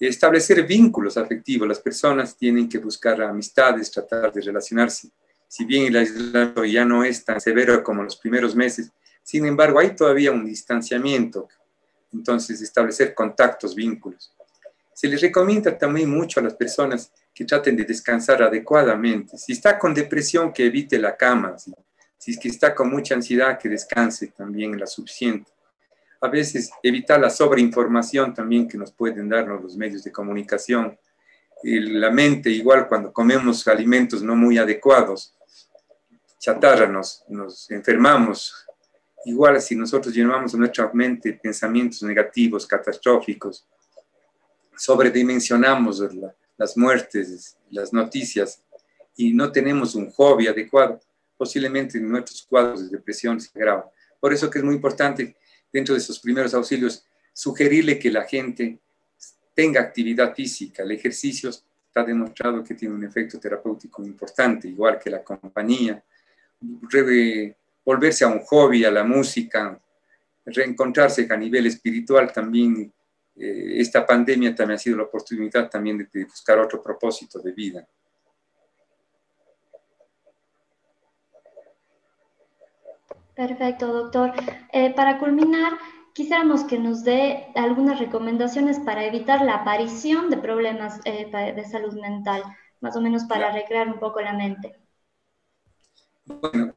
Establecer 0.00 0.66
vínculos 0.66 1.16
afectivos. 1.16 1.66
Las 1.66 1.80
personas 1.80 2.36
tienen 2.36 2.68
que 2.68 2.78
buscar 2.78 3.20
amistades, 3.22 3.90
tratar 3.90 4.32
de 4.32 4.40
relacionarse 4.40 5.10
si 5.48 5.64
bien 5.64 5.86
el 5.86 5.96
aislamiento 5.96 6.64
ya 6.64 6.84
no 6.84 7.02
es 7.02 7.24
tan 7.24 7.40
severo 7.40 7.82
como 7.82 8.04
los 8.04 8.16
primeros 8.16 8.54
meses, 8.54 8.92
sin 9.22 9.46
embargo 9.46 9.78
hay 9.78 9.96
todavía 9.96 10.30
un 10.30 10.44
distanciamiento, 10.44 11.48
entonces 12.12 12.60
establecer 12.60 13.14
contactos, 13.14 13.74
vínculos. 13.74 14.32
Se 14.92 15.08
les 15.08 15.20
recomienda 15.20 15.76
también 15.76 16.10
mucho 16.10 16.40
a 16.40 16.42
las 16.42 16.54
personas 16.54 17.12
que 17.32 17.44
traten 17.44 17.76
de 17.76 17.84
descansar 17.84 18.42
adecuadamente. 18.42 19.38
Si 19.38 19.52
está 19.52 19.78
con 19.78 19.94
depresión, 19.94 20.52
que 20.52 20.66
evite 20.66 20.98
la 20.98 21.16
cama. 21.16 21.56
Si, 21.56 22.32
es 22.32 22.38
que 22.38 22.48
está 22.48 22.74
con 22.74 22.90
mucha 22.90 23.14
ansiedad, 23.14 23.58
que 23.58 23.68
descanse 23.68 24.26
también 24.36 24.76
la 24.76 24.88
suficiente. 24.88 25.50
A 26.20 26.26
veces 26.26 26.70
evitar 26.82 27.20
la 27.20 27.30
sobreinformación 27.30 28.34
también 28.34 28.66
que 28.66 28.76
nos 28.76 28.90
pueden 28.90 29.28
dar 29.28 29.46
los 29.46 29.76
medios 29.76 30.02
de 30.02 30.10
comunicación. 30.10 30.98
La 31.62 32.10
mente, 32.10 32.50
igual 32.50 32.88
cuando 32.88 33.12
comemos 33.12 33.68
alimentos 33.68 34.20
no 34.20 34.34
muy 34.34 34.58
adecuados, 34.58 35.37
chatarra, 36.38 36.86
nos, 36.86 37.24
nos 37.28 37.70
enfermamos. 37.70 38.54
Igual 39.24 39.60
si 39.60 39.74
nosotros 39.74 40.14
llenamos 40.14 40.54
nuestra 40.54 40.90
mente 40.92 41.32
pensamientos 41.32 42.02
negativos, 42.02 42.66
catastróficos, 42.66 43.66
sobredimensionamos 44.76 46.02
las 46.56 46.76
muertes, 46.76 47.56
las 47.70 47.92
noticias 47.92 48.62
y 49.16 49.32
no 49.32 49.50
tenemos 49.50 49.94
un 49.96 50.10
hobby 50.12 50.46
adecuado, 50.46 51.00
posiblemente 51.36 52.00
nuestros 52.00 52.42
cuadros 52.42 52.84
de 52.88 52.96
depresión 52.96 53.40
se 53.40 53.50
agravan. 53.56 53.84
Por 54.20 54.32
eso 54.32 54.48
que 54.48 54.58
es 54.58 54.64
muy 54.64 54.76
importante 54.76 55.36
dentro 55.72 55.94
de 55.94 56.00
esos 56.00 56.20
primeros 56.20 56.54
auxilios 56.54 57.04
sugerirle 57.32 57.98
que 57.98 58.10
la 58.10 58.24
gente 58.24 58.78
tenga 59.54 59.80
actividad 59.80 60.34
física. 60.34 60.84
El 60.84 60.92
ejercicio 60.92 61.50
está 61.50 62.04
demostrado 62.04 62.62
que 62.62 62.74
tiene 62.74 62.94
un 62.94 63.04
efecto 63.04 63.38
terapéutico 63.40 64.04
importante, 64.04 64.68
igual 64.68 64.98
que 64.98 65.10
la 65.10 65.22
compañía, 65.22 66.02
volverse 67.84 68.24
a 68.24 68.28
un 68.28 68.40
hobby, 68.40 68.84
a 68.84 68.90
la 68.90 69.04
música, 69.04 69.80
reencontrarse 70.44 71.26
a 71.30 71.36
nivel 71.36 71.66
espiritual 71.66 72.32
también. 72.32 72.92
Eh, 73.36 73.80
esta 73.80 74.04
pandemia 74.04 74.54
también 74.54 74.76
ha 74.76 74.78
sido 74.78 74.96
la 74.96 75.04
oportunidad 75.04 75.70
también 75.70 75.98
de, 75.98 76.24
buscar 76.24 76.58
otro 76.58 76.82
propósito 76.82 77.38
de 77.40 77.52
vida. 77.52 77.88
Perfecto, 83.34 83.86
doctor. 83.92 84.32
Eh, 84.72 84.92
para 84.94 85.20
culminar, 85.20 85.78
quisiéramos 86.12 86.64
que 86.64 86.78
nos 86.78 87.04
dé 87.04 87.46
algunas 87.54 88.00
recomendaciones 88.00 88.80
para 88.80 89.04
evitar 89.04 89.42
la 89.42 89.54
aparición 89.54 90.28
de 90.28 90.38
problemas 90.38 91.00
eh, 91.04 91.30
de 91.54 91.64
salud 91.64 91.94
mental, 92.00 92.42
más 92.80 92.96
o 92.96 93.00
menos 93.00 93.24
para 93.24 93.52
recrear 93.52 93.86
un 93.86 94.00
poco 94.00 94.20
la 94.20 94.32
mente. 94.32 94.87
Bueno, 96.28 96.76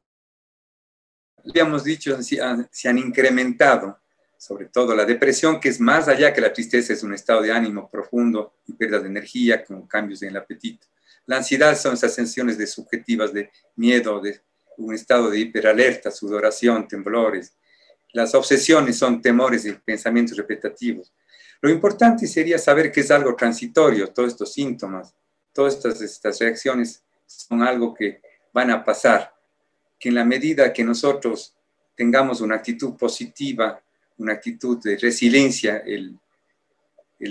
le 1.44 1.62
hemos 1.62 1.84
dicho, 1.84 2.22
se 2.24 2.42
han, 2.42 2.70
se 2.72 2.88
han 2.88 2.98
incrementado, 2.98 4.00
sobre 4.38 4.68
todo 4.68 4.96
la 4.96 5.04
depresión, 5.04 5.60
que 5.60 5.68
es 5.68 5.80
más 5.80 6.08
allá 6.08 6.34
que 6.34 6.40
la 6.40 6.54
tristeza, 6.54 6.94
es 6.94 7.04
un 7.04 7.14
estado 7.14 7.42
de 7.42 7.52
ánimo 7.52 7.90
profundo 7.90 8.56
y 8.66 8.74
pérdida 8.74 9.00
de 9.00 9.10
energía 9.10 9.64
con 9.66 9.88
cambios 9.88 10.24
en 10.24 10.30
el 10.30 10.38
apetito. 10.38 10.88
La 11.26 11.38
ansiedad 11.38 11.78
son 11.78 11.96
esas 11.96 12.14
sensaciones 12.14 12.58
de 12.58 12.66
subjetivas 12.66 13.34
de 13.34 13.52
miedo, 13.76 14.22
de 14.22 14.42
un 14.78 14.96
estado 14.96 15.30
de 15.30 15.40
hiperalerta, 15.40 16.12
sudoración, 16.12 16.88
temblores. 16.88 17.54
Las 18.14 18.34
obsesiones 18.34 18.98
son 18.98 19.22
temores 19.22 19.66
y 19.66 19.74
pensamientos 19.74 20.38
repetitivos. 20.38 21.14
Lo 21.62 21.70
importante 21.70 22.26
sería 22.26 22.58
saber 22.58 22.90
que 22.92 23.02
es 23.02 23.12
algo 23.12 23.36
transitorio, 23.36 24.08
todos 24.08 24.30
estos 24.30 24.54
síntomas, 24.54 25.14
todas 25.52 25.76
estas, 25.76 26.02
estas 26.02 26.40
reacciones 26.40 27.04
son 27.28 27.62
algo 27.62 27.94
que 27.94 28.22
van 28.54 28.72
a 28.72 28.84
pasar 28.84 29.34
que 30.02 30.10
en 30.10 30.16
la 30.16 30.26
medida 30.26 30.74
que 30.74 30.84
nosotros 30.84 31.56
tengamos 31.96 32.42
una 32.42 32.56
actitud 32.56 32.98
positiva, 32.98 33.80
una 34.18 34.34
actitud 34.34 34.82
de 34.82 34.98
resiliencia, 34.98 35.78
el, 35.78 36.18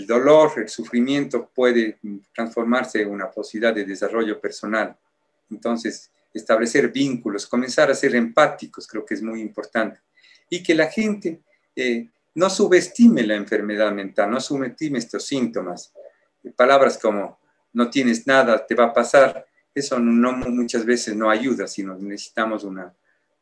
dolor, 0.06 0.52
el 0.56 0.68
sufrimiento 0.68 1.50
puede 1.52 1.98
transformarse 2.32 3.02
en 3.02 3.10
una 3.10 3.28
posibilidad 3.28 3.74
de 3.74 3.84
desarrollo 3.84 4.40
personal. 4.40 4.96
Entonces, 5.50 6.12
establecer 6.32 6.92
vínculos, 6.92 7.48
comenzar 7.48 7.90
a 7.90 7.94
ser 7.94 8.14
empáticos, 8.14 8.86
creo 8.86 9.04
que 9.04 9.14
es 9.14 9.22
muy 9.22 9.40
importante. 9.40 9.98
Y 10.48 10.62
que 10.62 10.76
la 10.76 10.86
gente 10.86 11.40
eh, 11.74 12.08
no 12.36 12.48
subestime 12.48 13.24
la 13.24 13.34
enfermedad 13.34 13.90
mental, 13.90 14.30
no 14.30 14.40
subestime 14.40 15.00
estos 15.00 15.26
síntomas. 15.26 15.92
Palabras 16.54 16.98
como 16.98 17.40
no 17.72 17.90
tienes 17.90 18.28
nada, 18.28 18.64
te 18.64 18.76
va 18.76 18.84
a 18.84 18.92
pasar, 18.92 19.44
eso 19.74 19.98
no, 19.98 20.32
muchas 20.32 20.84
veces 20.84 21.14
no 21.14 21.30
ayuda, 21.30 21.66
sino 21.66 21.96
necesitamos 21.96 22.64
una, 22.64 22.92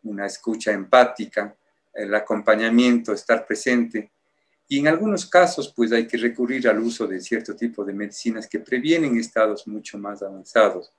una 0.03 0.27
escucha 0.27 0.73
empática, 0.73 1.57
el 1.95 2.15
acompañamiento, 2.15 3.13
estar 3.13 3.47
presente. 3.47 4.11
Y 4.69 4.81
en 4.81 4.89
algunos 4.89 5.27
casos, 5.27 5.73
pues 5.75 5.93
hay 5.93 6.07
que 6.07 6.19
recurrir 6.19 6.69
al 6.69 6.79
uso 6.79 7.07
de 7.07 7.21
cierto 7.21 7.57
tipo 7.57 7.85
de 7.85 7.95
medicinas 7.95 8.47
que 8.47 8.61
previenen 8.61 9.17
estados 9.17 9.67
mucho 9.67 9.99
más 9.99 10.23
avanzados. 10.23 10.93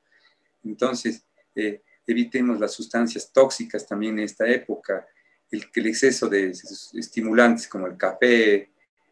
Entonces, 0.63 1.23
eh, 1.55 1.83
evitemos 2.05 2.59
las 2.59 2.73
sustancias 2.73 3.31
tóxicas 3.31 3.85
también 3.85 4.17
en 4.17 4.25
esta 4.25 4.47
época, 4.47 5.07
el, 5.51 5.69
exceso 5.85 6.27
de 6.27 6.51
estimulantes 6.93 7.67
como 7.67 7.87
el 7.87 7.97
café, 7.97 8.71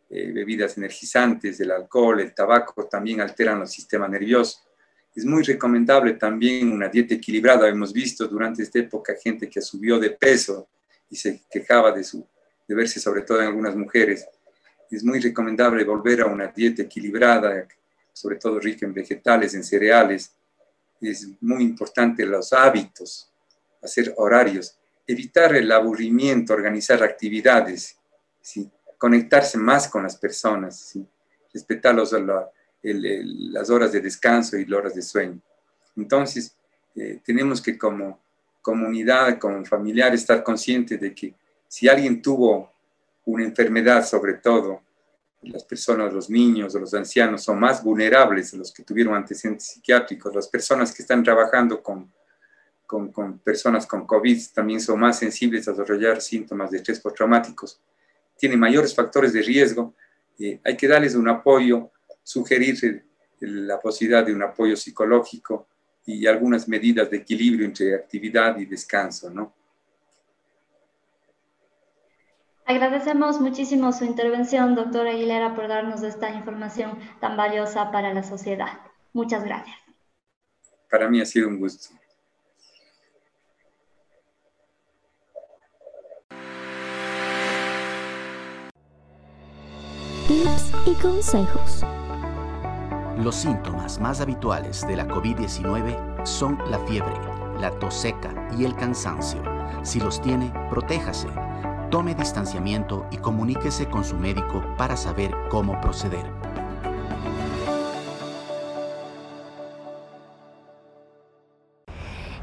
eh, 0.10 0.32
bebidas 0.32 0.78
energizantes, 0.78 1.60
el 1.60 1.72
alcohol, 1.72 2.22
el 2.22 2.34
tabaco 2.34 2.88
también 2.88 3.22
alteran 3.22 3.62
el 3.62 3.68
sistema 3.68 4.08
nervioso. 4.08 4.60
Es 5.18 5.26
muy 5.26 5.42
recomendable 5.42 6.14
también 6.14 6.72
una 6.72 6.90
dieta 6.90 7.16
equilibrada. 7.16 7.68
Hemos 7.68 7.92
visto 7.92 8.28
durante 8.28 8.62
esta 8.62 8.78
época 8.78 9.16
gente 9.20 9.50
que 9.50 9.62
subió 9.62 9.98
de 9.98 10.12
peso 10.12 10.68
y 11.10 11.16
se 11.16 11.42
quejaba 11.50 11.92
de, 11.92 12.04
su, 12.04 12.24
de 12.68 12.76
verse 12.76 13.00
sobre 13.00 13.24
todo 13.24 13.42
en 13.42 13.48
algunas 13.48 13.76
mujeres. 13.76 14.28
Es 14.92 15.04
muy 15.04 15.20
recomendable 15.20 15.84
volver 15.86 16.22
a 16.22 16.28
una 16.28 16.46
dieta 16.50 16.84
equilibrada, 16.84 17.68
sobre 18.14 18.36
todo 18.36 18.60
rica 18.60 18.86
en 18.86 18.94
vegetales, 18.94 19.56
en 19.56 19.64
cereales. 19.64 20.36
Es 21.02 21.28
muy 21.42 21.64
importante 21.64 22.24
los 22.24 22.54
hábitos, 22.54 23.32
hacer 23.82 24.14
horarios, 24.18 24.78
evitar 25.08 25.56
el 25.56 25.72
aburrimiento, 25.72 26.54
organizar 26.54 27.02
actividades, 27.02 27.98
¿sí? 28.40 28.70
conectarse 29.00 29.58
más 29.58 29.88
con 29.88 30.04
las 30.04 30.16
personas, 30.16 30.80
¿sí? 30.80 31.04
respetar 31.52 31.96
los, 31.96 32.14
las 32.82 33.70
horas 33.70 33.92
de 33.92 34.02
descanso 34.02 34.58
y 34.58 34.66
las 34.66 34.80
horas 34.80 34.96
de 34.96 35.02
sueño. 35.02 35.40
Entonces, 35.96 36.56
eh, 36.96 37.20
tenemos 37.24 37.62
que 37.62 37.78
como 37.78 38.20
comunidad, 38.62 39.40
como 39.40 39.64
familiar, 39.66 40.14
estar 40.14 40.44
conscientes 40.44 41.00
de 41.00 41.14
que 41.14 41.34
si 41.68 41.88
alguien 41.88 42.22
tuvo 42.22 42.72
una 43.26 43.44
enfermedad, 43.44 44.06
sobre 44.06 44.36
todo 44.36 44.82
las 45.42 45.64
personas, 45.64 46.14
los 46.14 46.30
niños 46.30 46.74
los 46.74 46.94
ancianos 46.94 47.44
son 47.44 47.60
más 47.60 47.84
vulnerables 47.84 48.54
los 48.54 48.72
que 48.74 48.84
tuvieron 48.84 49.16
antecedentes 49.16 49.68
psiquiátricos. 49.68 50.34
Las 50.34 50.48
personas 50.48 50.94
que 50.94 51.02
están 51.02 51.24
trabajando 51.24 51.82
con, 51.82 52.12
con, 52.86 53.12
con, 53.12 53.40
personas 53.40 53.86
con 53.86 54.06
COVID 54.06 54.42
también 54.54 54.82
son 54.82 55.00
más 55.00 55.20
sensibles 55.20 55.68
a 55.68 55.72
desarrollar 55.72 56.22
síntomas 56.22 56.72
de 56.72 56.78
estrés 56.78 57.00
postraumáticos. 57.00 57.80
Tienen 58.38 58.60
mayores 58.60 58.94
factores 58.94 59.34
de 59.34 59.42
riesgo. 59.42 59.94
Eh, 60.40 60.60
hay 60.64 60.76
que 60.76 60.88
darles 60.88 61.16
un 61.16 61.28
apoyo, 61.28 61.92
sugerir 62.28 63.06
la 63.40 63.80
posibilidad 63.80 64.26
de 64.26 64.34
un 64.34 64.44
apoyo 64.44 64.76
psicológico 64.76 65.68
y 66.06 66.28
algunas 66.28 66.68
medidas 66.68 67.10
de 67.10 67.18
equilibrio 67.18 67.66
entre 67.66 67.96
actividad 67.96 68.58
y 68.58 68.66
descanso, 68.66 69.30
¿no? 69.30 69.54
Agradecemos 72.66 73.40
muchísimo 73.40 73.94
su 73.94 74.04
intervención, 74.04 74.76
doctora 74.76 75.12
Aguilera, 75.12 75.56
por 75.56 75.70
darnos 75.70 76.04
esta 76.04 76.30
información 76.32 77.00
tan 77.22 77.38
valiosa 77.38 77.92
para 77.92 78.14
la 78.14 78.24
sociedad. 78.24 78.82
Muchas 79.14 79.46
gracias. 79.46 79.78
Para 80.92 81.08
mí 81.08 81.22
ha 81.22 81.26
sido 81.26 81.48
un 81.48 81.60
gusto. 81.60 81.96
Tips 90.28 90.72
y 90.86 90.94
consejos. 91.02 91.86
Los 93.18 93.36
síntomas 93.36 94.00
más 94.00 94.22
habituales 94.22 94.86
de 94.88 94.96
la 94.96 95.08
COVID-19 95.08 96.26
son 96.26 96.58
la 96.70 96.80
fiebre, 96.80 97.14
la 97.60 97.72
tos 97.72 97.96
seca 97.96 98.34
y 98.58 98.64
el 98.64 98.76
cansancio. 98.76 99.42
Si 99.82 100.00
los 100.00 100.22
tiene, 100.22 100.54
protéjase 100.70 101.28
Tome 101.90 102.16
distanciamiento 102.16 103.08
y 103.12 103.18
comuníquese 103.18 103.88
con 103.88 104.04
su 104.04 104.18
médico 104.18 104.62
para 104.78 104.98
saber 104.98 105.34
cómo 105.50 105.80
proceder. 105.80 106.26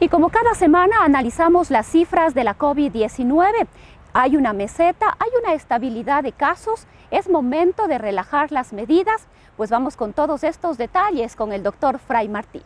Y 0.01 0.09
como 0.09 0.31
cada 0.31 0.55
semana 0.55 1.05
analizamos 1.05 1.71
las 1.71 1.87
cifras 1.87 2.33
de 2.35 2.45
la 2.45 2.57
COVID-19, 2.57 3.67
hay 4.15 4.37
una 4.37 4.53
meseta, 4.53 5.17
hay 5.19 5.31
una 5.43 5.55
estabilidad 5.55 6.23
de 6.23 6.31
casos, 6.31 6.87
es 7.11 7.29
momento 7.29 7.89
de 7.89 7.99
relajar 7.99 8.53
las 8.53 8.73
medidas, 8.73 9.27
pues 9.57 9.71
vamos 9.71 9.97
con 9.97 10.13
todos 10.13 10.45
estos 10.45 10.79
detalles 10.79 11.35
con 11.35 11.53
el 11.53 11.65
doctor 11.65 11.99
Fray 11.99 12.29
Martínez. 12.29 12.65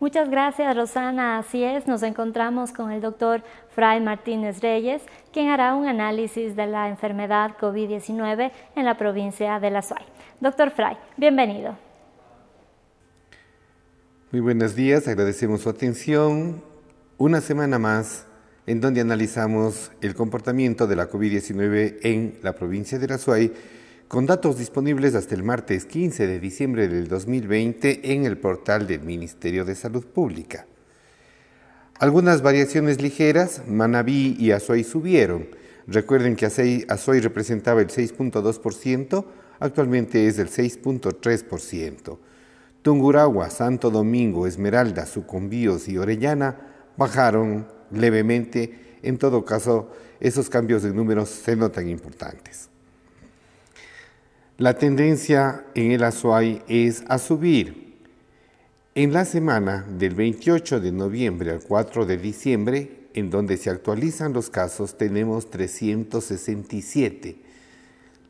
Muchas 0.00 0.30
gracias, 0.30 0.74
Rosana. 0.74 1.36
Así 1.36 1.62
es, 1.62 1.86
nos 1.86 2.02
encontramos 2.02 2.72
con 2.72 2.90
el 2.90 3.02
doctor 3.02 3.42
Fray 3.74 4.00
Martínez 4.00 4.62
Reyes, 4.62 5.02
quien 5.30 5.50
hará 5.50 5.74
un 5.74 5.86
análisis 5.86 6.56
de 6.56 6.66
la 6.66 6.88
enfermedad 6.88 7.58
COVID-19 7.60 8.50
en 8.74 8.84
la 8.86 8.96
provincia 8.96 9.60
de 9.60 9.70
La 9.70 9.82
Suay. 9.82 10.04
Doctor 10.40 10.70
Fray, 10.70 10.96
bienvenido. 11.18 11.76
Muy 14.32 14.40
buenos 14.40 14.74
días, 14.74 15.06
agradecemos 15.06 15.60
su 15.60 15.68
atención. 15.68 16.62
Una 17.18 17.42
semana 17.42 17.78
más 17.78 18.29
en 18.70 18.80
donde 18.80 19.00
analizamos 19.00 19.90
el 20.00 20.14
comportamiento 20.14 20.86
de 20.86 20.94
la 20.94 21.10
COVID-19 21.10 21.96
en 22.02 22.38
la 22.42 22.54
provincia 22.54 23.00
de 23.00 23.08
La 23.08 23.18
Suay 23.18 23.52
con 24.06 24.26
datos 24.26 24.58
disponibles 24.58 25.16
hasta 25.16 25.34
el 25.34 25.42
martes 25.42 25.86
15 25.86 26.28
de 26.28 26.38
diciembre 26.38 26.86
del 26.86 27.08
2020 27.08 28.12
en 28.12 28.26
el 28.26 28.38
portal 28.38 28.86
del 28.86 29.00
Ministerio 29.00 29.64
de 29.64 29.74
Salud 29.74 30.06
Pública. 30.06 30.66
Algunas 31.98 32.42
variaciones 32.42 33.02
ligeras, 33.02 33.62
Manabí 33.66 34.36
y 34.38 34.52
Azuay 34.52 34.84
subieron. 34.84 35.48
Recuerden 35.88 36.36
que 36.36 36.46
Azuay 36.46 37.20
representaba 37.20 37.80
el 37.80 37.88
6.2%, 37.88 39.24
actualmente 39.58 40.28
es 40.28 40.36
del 40.36 40.48
6.3%. 40.48 42.18
Tunguragua, 42.82 43.50
Santo 43.50 43.90
Domingo, 43.90 44.46
Esmeralda, 44.46 45.06
Sucumbíos 45.06 45.88
y 45.88 45.98
Orellana 45.98 46.56
bajaron 46.96 47.79
levemente. 47.90 48.98
En 49.02 49.18
todo 49.18 49.44
caso, 49.44 49.90
esos 50.20 50.50
cambios 50.50 50.82
de 50.82 50.92
números 50.92 51.28
se 51.28 51.56
notan 51.56 51.88
importantes. 51.88 52.68
La 54.58 54.74
tendencia 54.74 55.64
en 55.74 55.92
el 55.92 56.04
Azuay 56.04 56.62
es 56.68 57.02
a 57.08 57.18
subir. 57.18 57.96
En 58.94 59.12
la 59.12 59.24
semana 59.24 59.86
del 59.88 60.14
28 60.14 60.80
de 60.80 60.92
noviembre 60.92 61.50
al 61.50 61.62
4 61.62 62.04
de 62.04 62.18
diciembre, 62.18 63.00
en 63.14 63.30
donde 63.30 63.56
se 63.56 63.70
actualizan 63.70 64.32
los 64.32 64.50
casos, 64.50 64.98
tenemos 64.98 65.48
367. 65.50 67.36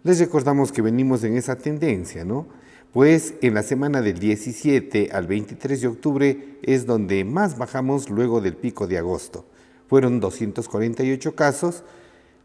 Les 0.04 0.18
recordamos 0.18 0.70
que 0.70 0.82
venimos 0.82 1.24
en 1.24 1.36
esa 1.36 1.56
tendencia, 1.56 2.24
¿no? 2.24 2.46
Pues 2.92 3.34
en 3.40 3.54
la 3.54 3.62
semana 3.62 4.02
del 4.02 4.18
17 4.18 5.10
al 5.12 5.26
23 5.26 5.80
de 5.80 5.86
octubre 5.86 6.58
es 6.62 6.86
donde 6.86 7.24
más 7.24 7.56
bajamos 7.56 8.10
luego 8.10 8.40
del 8.40 8.56
pico 8.56 8.86
de 8.86 8.98
agosto. 8.98 9.46
Fueron 9.88 10.20
248 10.20 11.34
casos, 11.34 11.84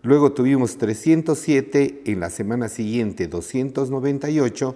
Luego 0.05 0.33
tuvimos 0.33 0.77
307, 0.77 2.03
en 2.05 2.19
la 2.19 2.29
semana 2.29 2.69
siguiente 2.69 3.27
298, 3.27 4.75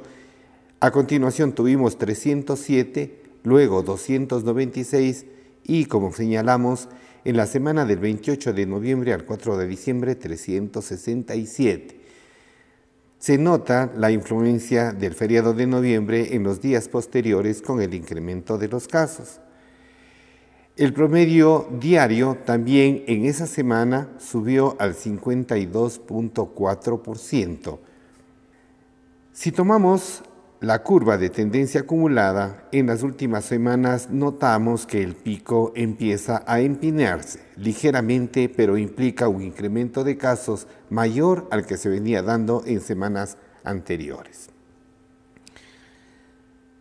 a 0.80 0.90
continuación 0.90 1.54
tuvimos 1.54 2.00
307, 2.00 3.22
luego 3.44 3.84
296 3.84 5.28
y 5.66 5.86
como 5.86 6.12
señalamos, 6.14 6.90
en 7.26 7.38
la 7.38 7.46
semana 7.46 7.86
del 7.86 8.00
28 8.00 8.54
de 8.54 8.66
noviembre 8.66 9.14
al 9.14 9.24
4 9.24 9.60
de 9.60 9.68
diciembre 9.68 10.16
367. 10.16 11.99
Se 13.20 13.38
nota 13.38 13.92
la 13.98 14.12
influencia 14.12 14.94
del 14.94 15.14
feriado 15.14 15.54
de 15.54 15.68
noviembre 15.68 16.34
en 16.36 16.44
los 16.44 16.62
días 16.62 16.88
posteriores 16.88 17.62
con 17.62 17.82
el 17.82 17.94
incremento 17.94 18.58
de 18.58 18.70
los 18.70 18.88
casos. 18.88 19.42
El 20.78 20.94
promedio 20.94 21.68
diario 21.82 22.38
también 22.46 23.04
en 23.08 23.26
esa 23.26 23.46
semana 23.46 24.08
subió 24.20 24.78
al 24.80 24.96
52.4%. 24.96 27.80
Si 29.34 29.52
tomamos 29.52 30.24
la 30.62 30.84
curva 30.84 31.18
de 31.18 31.30
tendencia 31.30 31.82
acumulada, 31.82 32.68
en 32.74 32.88
las 32.88 33.02
últimas 33.02 33.46
semanas 33.46 34.10
notamos 34.10 34.86
que 34.86 35.02
el 35.02 35.16
pico 35.16 35.72
empieza 35.74 36.44
a 36.46 36.60
empinarse 36.60 37.40
ligeramente, 37.56 38.50
pero 38.50 38.78
implica 38.78 39.30
un 39.30 39.42
incremento 39.42 40.04
de 40.04 40.18
casos 40.18 40.68
mayor 40.90 41.48
al 41.52 41.66
que 41.66 41.78
se 41.78 41.88
venía 41.88 42.22
dando 42.24 42.64
en 42.66 42.82
semanas 42.82 43.38
anteriores. 43.64 44.50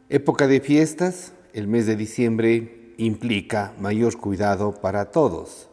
Época 0.08 0.48
de 0.48 0.60
fiestas, 0.60 1.32
el 1.52 1.68
mes 1.68 1.86
de 1.86 1.94
diciembre 1.94 2.94
implica 2.96 3.74
mayor 3.78 4.16
cuidado 4.16 4.80
para 4.80 5.12
todos. 5.12 5.68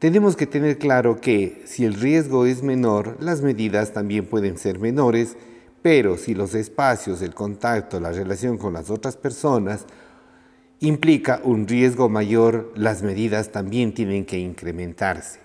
Tenemos 0.00 0.34
que 0.34 0.48
tener 0.48 0.78
claro 0.78 1.20
que 1.20 1.62
si 1.66 1.84
el 1.84 1.94
riesgo 1.94 2.46
es 2.46 2.64
menor, 2.64 3.16
las 3.20 3.42
medidas 3.42 3.92
también 3.92 4.26
pueden 4.26 4.58
ser 4.58 4.80
menores, 4.80 5.36
pero 5.82 6.16
si 6.16 6.34
los 6.34 6.54
espacios, 6.54 7.20
el 7.20 7.34
contacto, 7.34 8.00
la 8.00 8.12
relación 8.12 8.56
con 8.56 8.72
las 8.72 8.88
otras 8.88 9.16
personas 9.16 9.84
implica 10.80 11.40
un 11.44 11.66
riesgo 11.66 12.08
mayor, 12.08 12.72
las 12.74 13.02
medidas 13.02 13.50
también 13.52 13.92
tienen 13.92 14.24
que 14.24 14.38
incrementarse. 14.38 15.40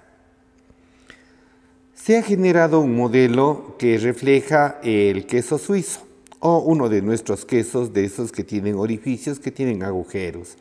Se 1.95 2.17
ha 2.17 2.21
generado 2.21 2.79
un 2.79 2.95
modelo 2.95 3.75
que 3.77 3.97
refleja 3.97 4.79
el 4.83 5.25
queso 5.25 5.57
suizo 5.57 6.07
o 6.39 6.59
uno 6.59 6.87
de 6.87 7.01
nuestros 7.01 7.45
quesos 7.45 7.91
de 7.93 8.05
esos 8.05 8.31
que 8.31 8.43
tienen 8.43 8.75
orificios, 8.75 9.39
que 9.39 9.51
tienen 9.51 9.83
agujeros. 9.83 10.57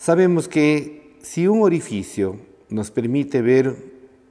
Sabemos 0.00 0.48
que 0.48 1.18
si 1.20 1.46
un 1.46 1.60
orificio 1.60 2.38
nos 2.70 2.90
permite 2.90 3.42
ver 3.42 3.76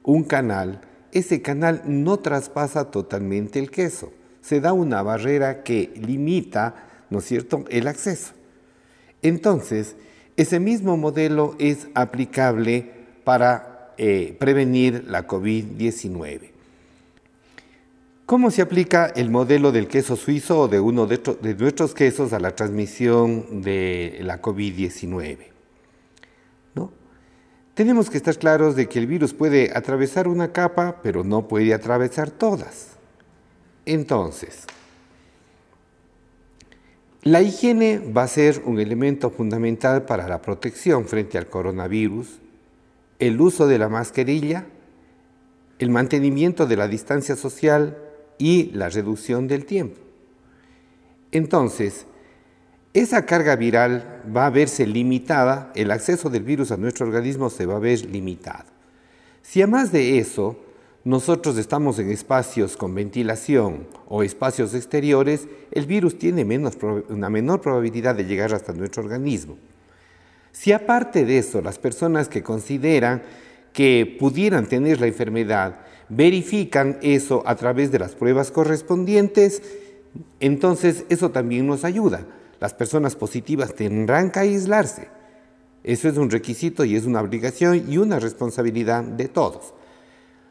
un 0.02 0.24
canal, 0.24 0.80
ese 1.12 1.42
canal 1.42 1.82
no 1.86 2.18
traspasa 2.18 2.90
totalmente 2.90 3.58
el 3.58 3.70
queso. 3.70 4.12
Se 4.40 4.60
da 4.60 4.72
una 4.72 5.02
barrera 5.02 5.62
que 5.62 5.92
limita, 5.96 6.74
¿no 7.10 7.18
es 7.18 7.24
cierto?, 7.24 7.64
el 7.68 7.88
acceso. 7.88 8.32
Entonces, 9.22 9.96
ese 10.36 10.60
mismo 10.60 10.96
modelo 10.96 11.56
es 11.58 11.88
aplicable 11.94 12.90
para 13.24 13.92
eh, 13.98 14.34
prevenir 14.38 15.04
la 15.08 15.26
COVID-19. 15.26 16.50
¿Cómo 18.30 18.52
se 18.52 18.62
aplica 18.62 19.06
el 19.06 19.28
modelo 19.28 19.72
del 19.72 19.88
queso 19.88 20.14
suizo 20.14 20.60
o 20.60 20.68
de 20.68 20.78
uno 20.78 21.06
de, 21.06 21.18
nuestros 21.58 21.94
quesos 21.94 22.32
a 22.32 22.38
la 22.38 22.54
transmisión 22.54 23.60
de 23.60 24.20
la 24.22 24.40
COVID-19? 24.40 25.49
Tenemos 27.80 28.10
que 28.10 28.18
estar 28.18 28.36
claros 28.36 28.76
de 28.76 28.90
que 28.90 28.98
el 28.98 29.06
virus 29.06 29.32
puede 29.32 29.72
atravesar 29.74 30.28
una 30.28 30.52
capa, 30.52 31.00
pero 31.02 31.24
no 31.24 31.48
puede 31.48 31.72
atravesar 31.72 32.30
todas. 32.30 32.88
Entonces, 33.86 34.66
La 37.22 37.40
higiene 37.40 37.98
va 37.98 38.24
a 38.24 38.28
ser 38.28 38.60
un 38.66 38.80
elemento 38.80 39.30
fundamental 39.30 40.04
para 40.04 40.28
la 40.28 40.42
protección 40.42 41.06
frente 41.06 41.38
al 41.38 41.46
coronavirus, 41.46 42.38
el 43.18 43.40
uso 43.40 43.66
de 43.66 43.78
la 43.78 43.88
mascarilla, 43.88 44.66
el 45.78 45.88
mantenimiento 45.88 46.66
de 46.66 46.76
la 46.76 46.86
distancia 46.86 47.34
social 47.34 47.96
y 48.36 48.72
la 48.72 48.90
reducción 48.90 49.48
del 49.48 49.64
tiempo. 49.64 49.98
Entonces, 51.32 52.04
esa 52.92 53.24
carga 53.24 53.54
viral 53.54 54.22
va 54.34 54.46
a 54.46 54.50
verse 54.50 54.84
limitada, 54.84 55.70
el 55.76 55.92
acceso 55.92 56.28
del 56.28 56.42
virus 56.42 56.72
a 56.72 56.76
nuestro 56.76 57.06
organismo 57.06 57.48
se 57.48 57.64
va 57.64 57.76
a 57.76 57.80
ver 57.80 58.04
limitado. 58.06 58.64
Si 59.42 59.62
además 59.62 59.92
de 59.92 60.18
eso, 60.18 60.58
nosotros 61.04 61.56
estamos 61.56 62.00
en 62.00 62.10
espacios 62.10 62.76
con 62.76 62.94
ventilación 62.94 63.86
o 64.08 64.24
espacios 64.24 64.74
exteriores, 64.74 65.46
el 65.70 65.86
virus 65.86 66.18
tiene 66.18 66.44
una 67.08 67.30
menor 67.30 67.60
probabilidad 67.60 68.16
de 68.16 68.24
llegar 68.24 68.52
hasta 68.52 68.72
nuestro 68.72 69.04
organismo. 69.04 69.56
Si 70.50 70.72
aparte 70.72 71.24
de 71.24 71.38
eso, 71.38 71.62
las 71.62 71.78
personas 71.78 72.28
que 72.28 72.42
consideran 72.42 73.22
que 73.72 74.16
pudieran 74.18 74.66
tener 74.66 75.00
la 75.00 75.06
enfermedad 75.06 75.78
verifican 76.08 76.98
eso 77.02 77.44
a 77.46 77.54
través 77.54 77.92
de 77.92 78.00
las 78.00 78.16
pruebas 78.16 78.50
correspondientes, 78.50 79.62
entonces 80.40 81.04
eso 81.08 81.30
también 81.30 81.68
nos 81.68 81.84
ayuda 81.84 82.26
las 82.60 82.74
personas 82.74 83.16
positivas 83.16 83.74
tendrán 83.74 84.30
que 84.30 84.40
aislarse. 84.40 85.08
Eso 85.82 86.08
es 86.08 86.16
un 86.18 86.30
requisito 86.30 86.84
y 86.84 86.94
es 86.94 87.06
una 87.06 87.20
obligación 87.20 87.84
y 87.88 87.96
una 87.98 88.18
responsabilidad 88.18 89.02
de 89.02 89.28
todos. 89.28 89.74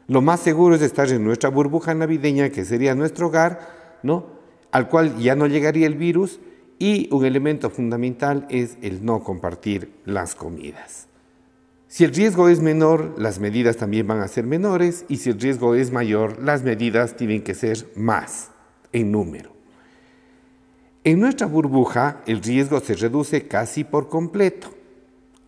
Lo 0.08 0.20
más 0.20 0.40
seguro 0.40 0.74
es 0.74 0.82
estar 0.82 1.08
en 1.08 1.22
nuestra 1.22 1.50
burbuja 1.50 1.94
navideña, 1.94 2.50
que 2.50 2.64
sería 2.64 2.96
nuestro 2.96 3.28
hogar, 3.28 4.00
¿no? 4.02 4.40
al 4.72 4.88
cual 4.88 5.16
ya 5.18 5.36
no 5.36 5.46
llegaría 5.46 5.86
el 5.86 5.94
virus, 5.94 6.40
y 6.80 7.08
un 7.12 7.24
elemento 7.24 7.70
fundamental 7.70 8.46
es 8.48 8.76
el 8.82 9.04
no 9.04 9.22
compartir 9.22 9.92
las 10.04 10.34
comidas. 10.34 11.06
Si 11.86 12.04
el 12.04 12.14
riesgo 12.14 12.48
es 12.48 12.60
menor, 12.60 13.14
las 13.18 13.38
medidas 13.38 13.76
también 13.76 14.06
van 14.06 14.20
a 14.20 14.28
ser 14.28 14.46
menores, 14.46 15.04
y 15.08 15.18
si 15.18 15.30
el 15.30 15.40
riesgo 15.40 15.74
es 15.74 15.92
mayor, 15.92 16.42
las 16.42 16.62
medidas 16.62 17.16
tienen 17.16 17.42
que 17.42 17.54
ser 17.54 17.86
más 17.96 18.50
en 18.92 19.12
número. 19.12 19.59
En 21.02 21.18
nuestra 21.18 21.46
burbuja 21.46 22.20
el 22.26 22.42
riesgo 22.42 22.78
se 22.80 22.94
reduce 22.94 23.48
casi 23.48 23.84
por 23.84 24.10
completo, 24.10 24.68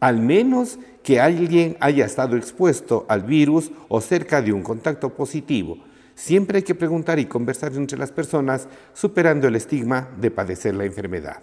al 0.01 0.19
menos 0.19 0.79
que 1.03 1.21
alguien 1.21 1.77
haya 1.81 2.07
estado 2.07 2.39
expuesto 2.39 3.05
al 3.07 3.25
virus 3.25 3.71
o 3.89 4.01
cerca 4.01 4.41
de 4.41 4.55
un 4.55 4.63
contacto 4.63 5.11
positivo. 5.11 5.77
Siempre 6.15 6.59
hay 6.59 6.63
que 6.63 6.75
preguntar 6.75 7.19
y 7.19 7.27
conversar 7.27 7.75
entre 7.75 7.99
las 7.99 8.13
personas 8.13 8.67
superando 8.95 9.47
el 9.47 9.57
estigma 9.57 10.09
de 10.19 10.31
padecer 10.31 10.75
la 10.75 10.87
enfermedad. 10.87 11.43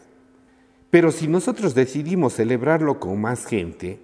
Pero 0.90 1.12
si 1.12 1.28
nosotros 1.28 1.76
decidimos 1.76 2.34
celebrarlo 2.34 3.00
con 3.00 3.22
más 3.22 3.46
gente, 3.46 4.00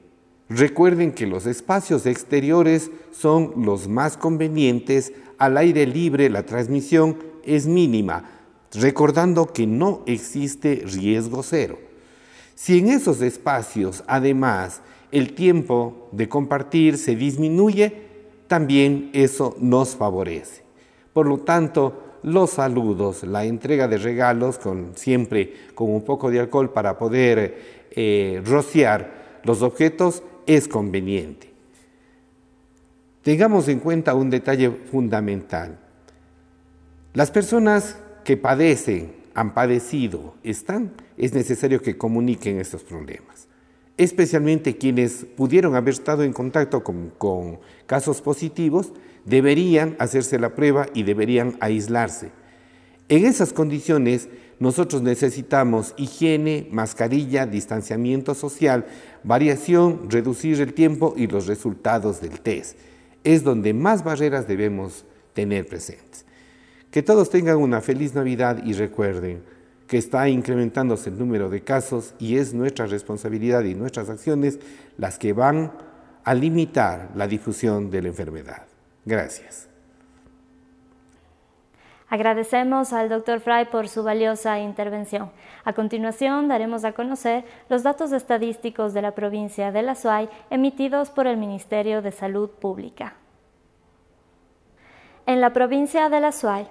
recuerden 0.50 1.14
que 1.14 1.26
los 1.26 1.48
espacios 1.48 2.06
exteriores 2.06 2.92
son 3.12 3.54
los 3.66 3.88
más 3.88 4.18
convenientes, 4.18 5.14
al 5.40 5.58
aire 5.58 5.88
libre 5.88 6.30
la 6.30 6.44
transmisión 6.44 7.18
es 7.44 7.66
mínima, 7.66 8.35
recordando 8.82 9.48
que 9.48 9.68
no 9.68 10.02
existe 10.06 10.84
riesgo 10.86 11.44
cero. 11.44 11.78
Si 12.56 12.80
en 12.80 12.90
esos 12.90 13.22
espacios, 13.22 14.04
además, 14.08 14.82
el 15.12 15.34
tiempo 15.34 16.10
de 16.12 16.30
compartir 16.30 16.98
se 16.98 17.16
disminuye, 17.16 18.06
también 18.48 19.10
eso 19.14 19.56
nos 19.60 19.96
favorece. 19.96 20.64
Por 21.14 21.28
lo 21.28 21.40
tanto, 21.40 22.04
los 22.24 22.52
saludos, 22.52 23.24
la 23.24 23.46
entrega 23.46 23.88
de 23.88 23.98
regalos, 23.98 24.58
con, 24.58 24.92
siempre 24.96 25.54
con 25.76 25.92
un 25.92 26.04
poco 26.04 26.32
de 26.32 26.40
alcohol 26.40 26.72
para 26.72 26.98
poder 26.98 27.86
eh, 27.92 28.42
rociar 28.44 29.42
los 29.44 29.62
objetos, 29.62 30.24
es 30.48 30.68
conveniente. 30.68 31.54
Tengamos 33.22 33.68
en 33.68 33.80
cuenta 33.80 34.14
un 34.16 34.30
detalle 34.30 34.70
fundamental. 34.70 35.80
Las 37.14 37.32
personas 37.32 37.98
que 38.26 38.36
padecen, 38.36 39.14
han 39.36 39.54
padecido, 39.54 40.34
están, 40.44 40.92
es 41.18 41.34
necesario 41.34 41.82
que 41.82 41.98
comuniquen 41.98 42.60
estos 42.60 42.84
problemas. 42.84 43.48
Especialmente 43.98 44.78
quienes 44.78 45.26
pudieron 45.38 45.76
haber 45.76 45.94
estado 45.94 46.24
en 46.24 46.34
contacto 46.34 46.84
con, 46.84 47.12
con 47.18 47.60
casos 47.86 48.22
positivos, 48.22 48.92
deberían 49.26 49.96
hacerse 50.00 50.40
la 50.40 50.56
prueba 50.56 50.88
y 50.94 51.04
deberían 51.04 51.56
aislarse. 51.60 52.32
En 53.10 53.26
esas 53.26 53.54
condiciones, 53.54 54.28
nosotros 54.60 55.04
necesitamos 55.04 55.94
higiene, 55.96 56.68
mascarilla, 56.72 57.46
distanciamiento 57.46 58.34
social, 58.34 58.88
variación, 59.24 60.10
reducir 60.10 60.60
el 60.62 60.74
tiempo 60.74 61.14
y 61.16 61.28
los 61.28 61.46
resultados 61.46 62.22
del 62.22 62.40
test. 62.40 62.78
Es 63.24 63.44
donde 63.44 63.74
más 63.74 64.04
barreras 64.04 64.48
debemos 64.48 65.06
tener 65.34 65.68
presentes. 65.68 66.25
Que 66.96 67.04
todos 67.04 67.30
tengan 67.30 67.58
una 67.58 67.82
feliz 67.82 68.16
Navidad 68.16 68.64
y 68.64 68.72
recuerden 68.72 69.44
que 69.86 69.98
está 69.98 70.30
incrementándose 70.30 71.10
el 71.10 71.20
número 71.20 71.50
de 71.50 71.60
casos 71.60 72.16
y 72.20 72.38
es 72.38 72.54
nuestra 72.54 72.86
responsabilidad 72.86 73.66
y 73.66 73.76
nuestras 73.76 74.10
acciones 74.10 74.62
las 74.98 75.20
que 75.20 75.34
van 75.34 75.74
a 76.24 76.34
limitar 76.34 77.10
la 77.14 77.28
difusión 77.28 77.92
de 77.92 78.02
la 78.02 78.08
enfermedad. 78.08 78.62
Gracias. 79.04 79.68
Agradecemos 82.08 82.94
al 82.94 83.10
Dr. 83.10 83.42
Fry 83.42 83.66
por 83.70 83.90
su 83.90 84.02
valiosa 84.02 84.58
intervención. 84.60 85.32
A 85.66 85.74
continuación 85.74 86.48
daremos 86.48 86.86
a 86.86 86.94
conocer 86.94 87.44
los 87.68 87.84
datos 87.84 88.14
estadísticos 88.14 88.94
de 88.94 89.02
la 89.02 89.12
provincia 89.12 89.74
de 89.74 89.82
La 89.82 89.96
Suay 89.96 90.30
emitidos 90.50 91.10
por 91.10 91.28
el 91.28 91.36
Ministerio 91.36 92.02
de 92.02 92.14
Salud 92.14 92.52
Pública. 92.52 93.16
En 95.26 95.42
la 95.42 95.52
provincia 95.52 96.08
de 96.08 96.22
La 96.22 96.32
Suay, 96.32 96.70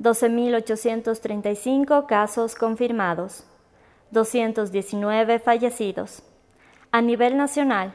12.835 0.00 2.06
casos 2.06 2.54
confirmados, 2.54 3.44
219 4.10 5.38
fallecidos. 5.38 6.22
A 6.90 7.00
nivel 7.00 7.36
nacional, 7.36 7.94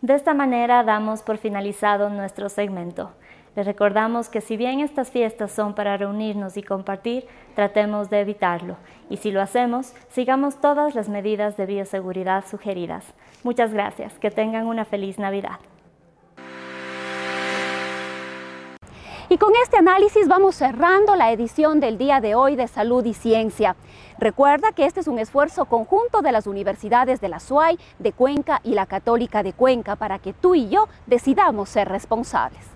De 0.00 0.14
esta 0.14 0.32
manera 0.34 0.84
damos 0.84 1.22
por 1.22 1.38
finalizado 1.38 2.08
nuestro 2.10 2.48
segmento. 2.48 3.10
Les 3.56 3.64
recordamos 3.64 4.28
que 4.28 4.42
si 4.42 4.58
bien 4.58 4.80
estas 4.80 5.10
fiestas 5.10 5.50
son 5.50 5.74
para 5.74 5.96
reunirnos 5.96 6.58
y 6.58 6.62
compartir, 6.62 7.26
tratemos 7.54 8.10
de 8.10 8.20
evitarlo. 8.20 8.76
Y 9.08 9.16
si 9.16 9.30
lo 9.30 9.40
hacemos, 9.40 9.94
sigamos 10.10 10.60
todas 10.60 10.94
las 10.94 11.08
medidas 11.08 11.56
de 11.56 11.64
bioseguridad 11.64 12.44
sugeridas. 12.46 13.14
Muchas 13.44 13.72
gracias. 13.72 14.18
Que 14.18 14.30
tengan 14.30 14.66
una 14.66 14.84
feliz 14.84 15.18
Navidad. 15.18 15.58
Y 19.30 19.38
con 19.38 19.54
este 19.62 19.78
análisis 19.78 20.28
vamos 20.28 20.54
cerrando 20.54 21.16
la 21.16 21.32
edición 21.32 21.80
del 21.80 21.96
día 21.96 22.20
de 22.20 22.34
hoy 22.34 22.56
de 22.56 22.68
Salud 22.68 23.04
y 23.06 23.14
Ciencia. 23.14 23.74
Recuerda 24.18 24.72
que 24.72 24.84
este 24.84 25.00
es 25.00 25.08
un 25.08 25.18
esfuerzo 25.18 25.64
conjunto 25.64 26.20
de 26.20 26.30
las 26.30 26.46
universidades 26.46 27.22
de 27.22 27.30
la 27.30 27.40
SUAY, 27.40 27.78
de 28.00 28.12
Cuenca 28.12 28.60
y 28.62 28.74
la 28.74 28.84
Católica 28.84 29.42
de 29.42 29.54
Cuenca 29.54 29.96
para 29.96 30.18
que 30.18 30.34
tú 30.34 30.54
y 30.54 30.68
yo 30.68 30.88
decidamos 31.06 31.70
ser 31.70 31.88
responsables. 31.88 32.75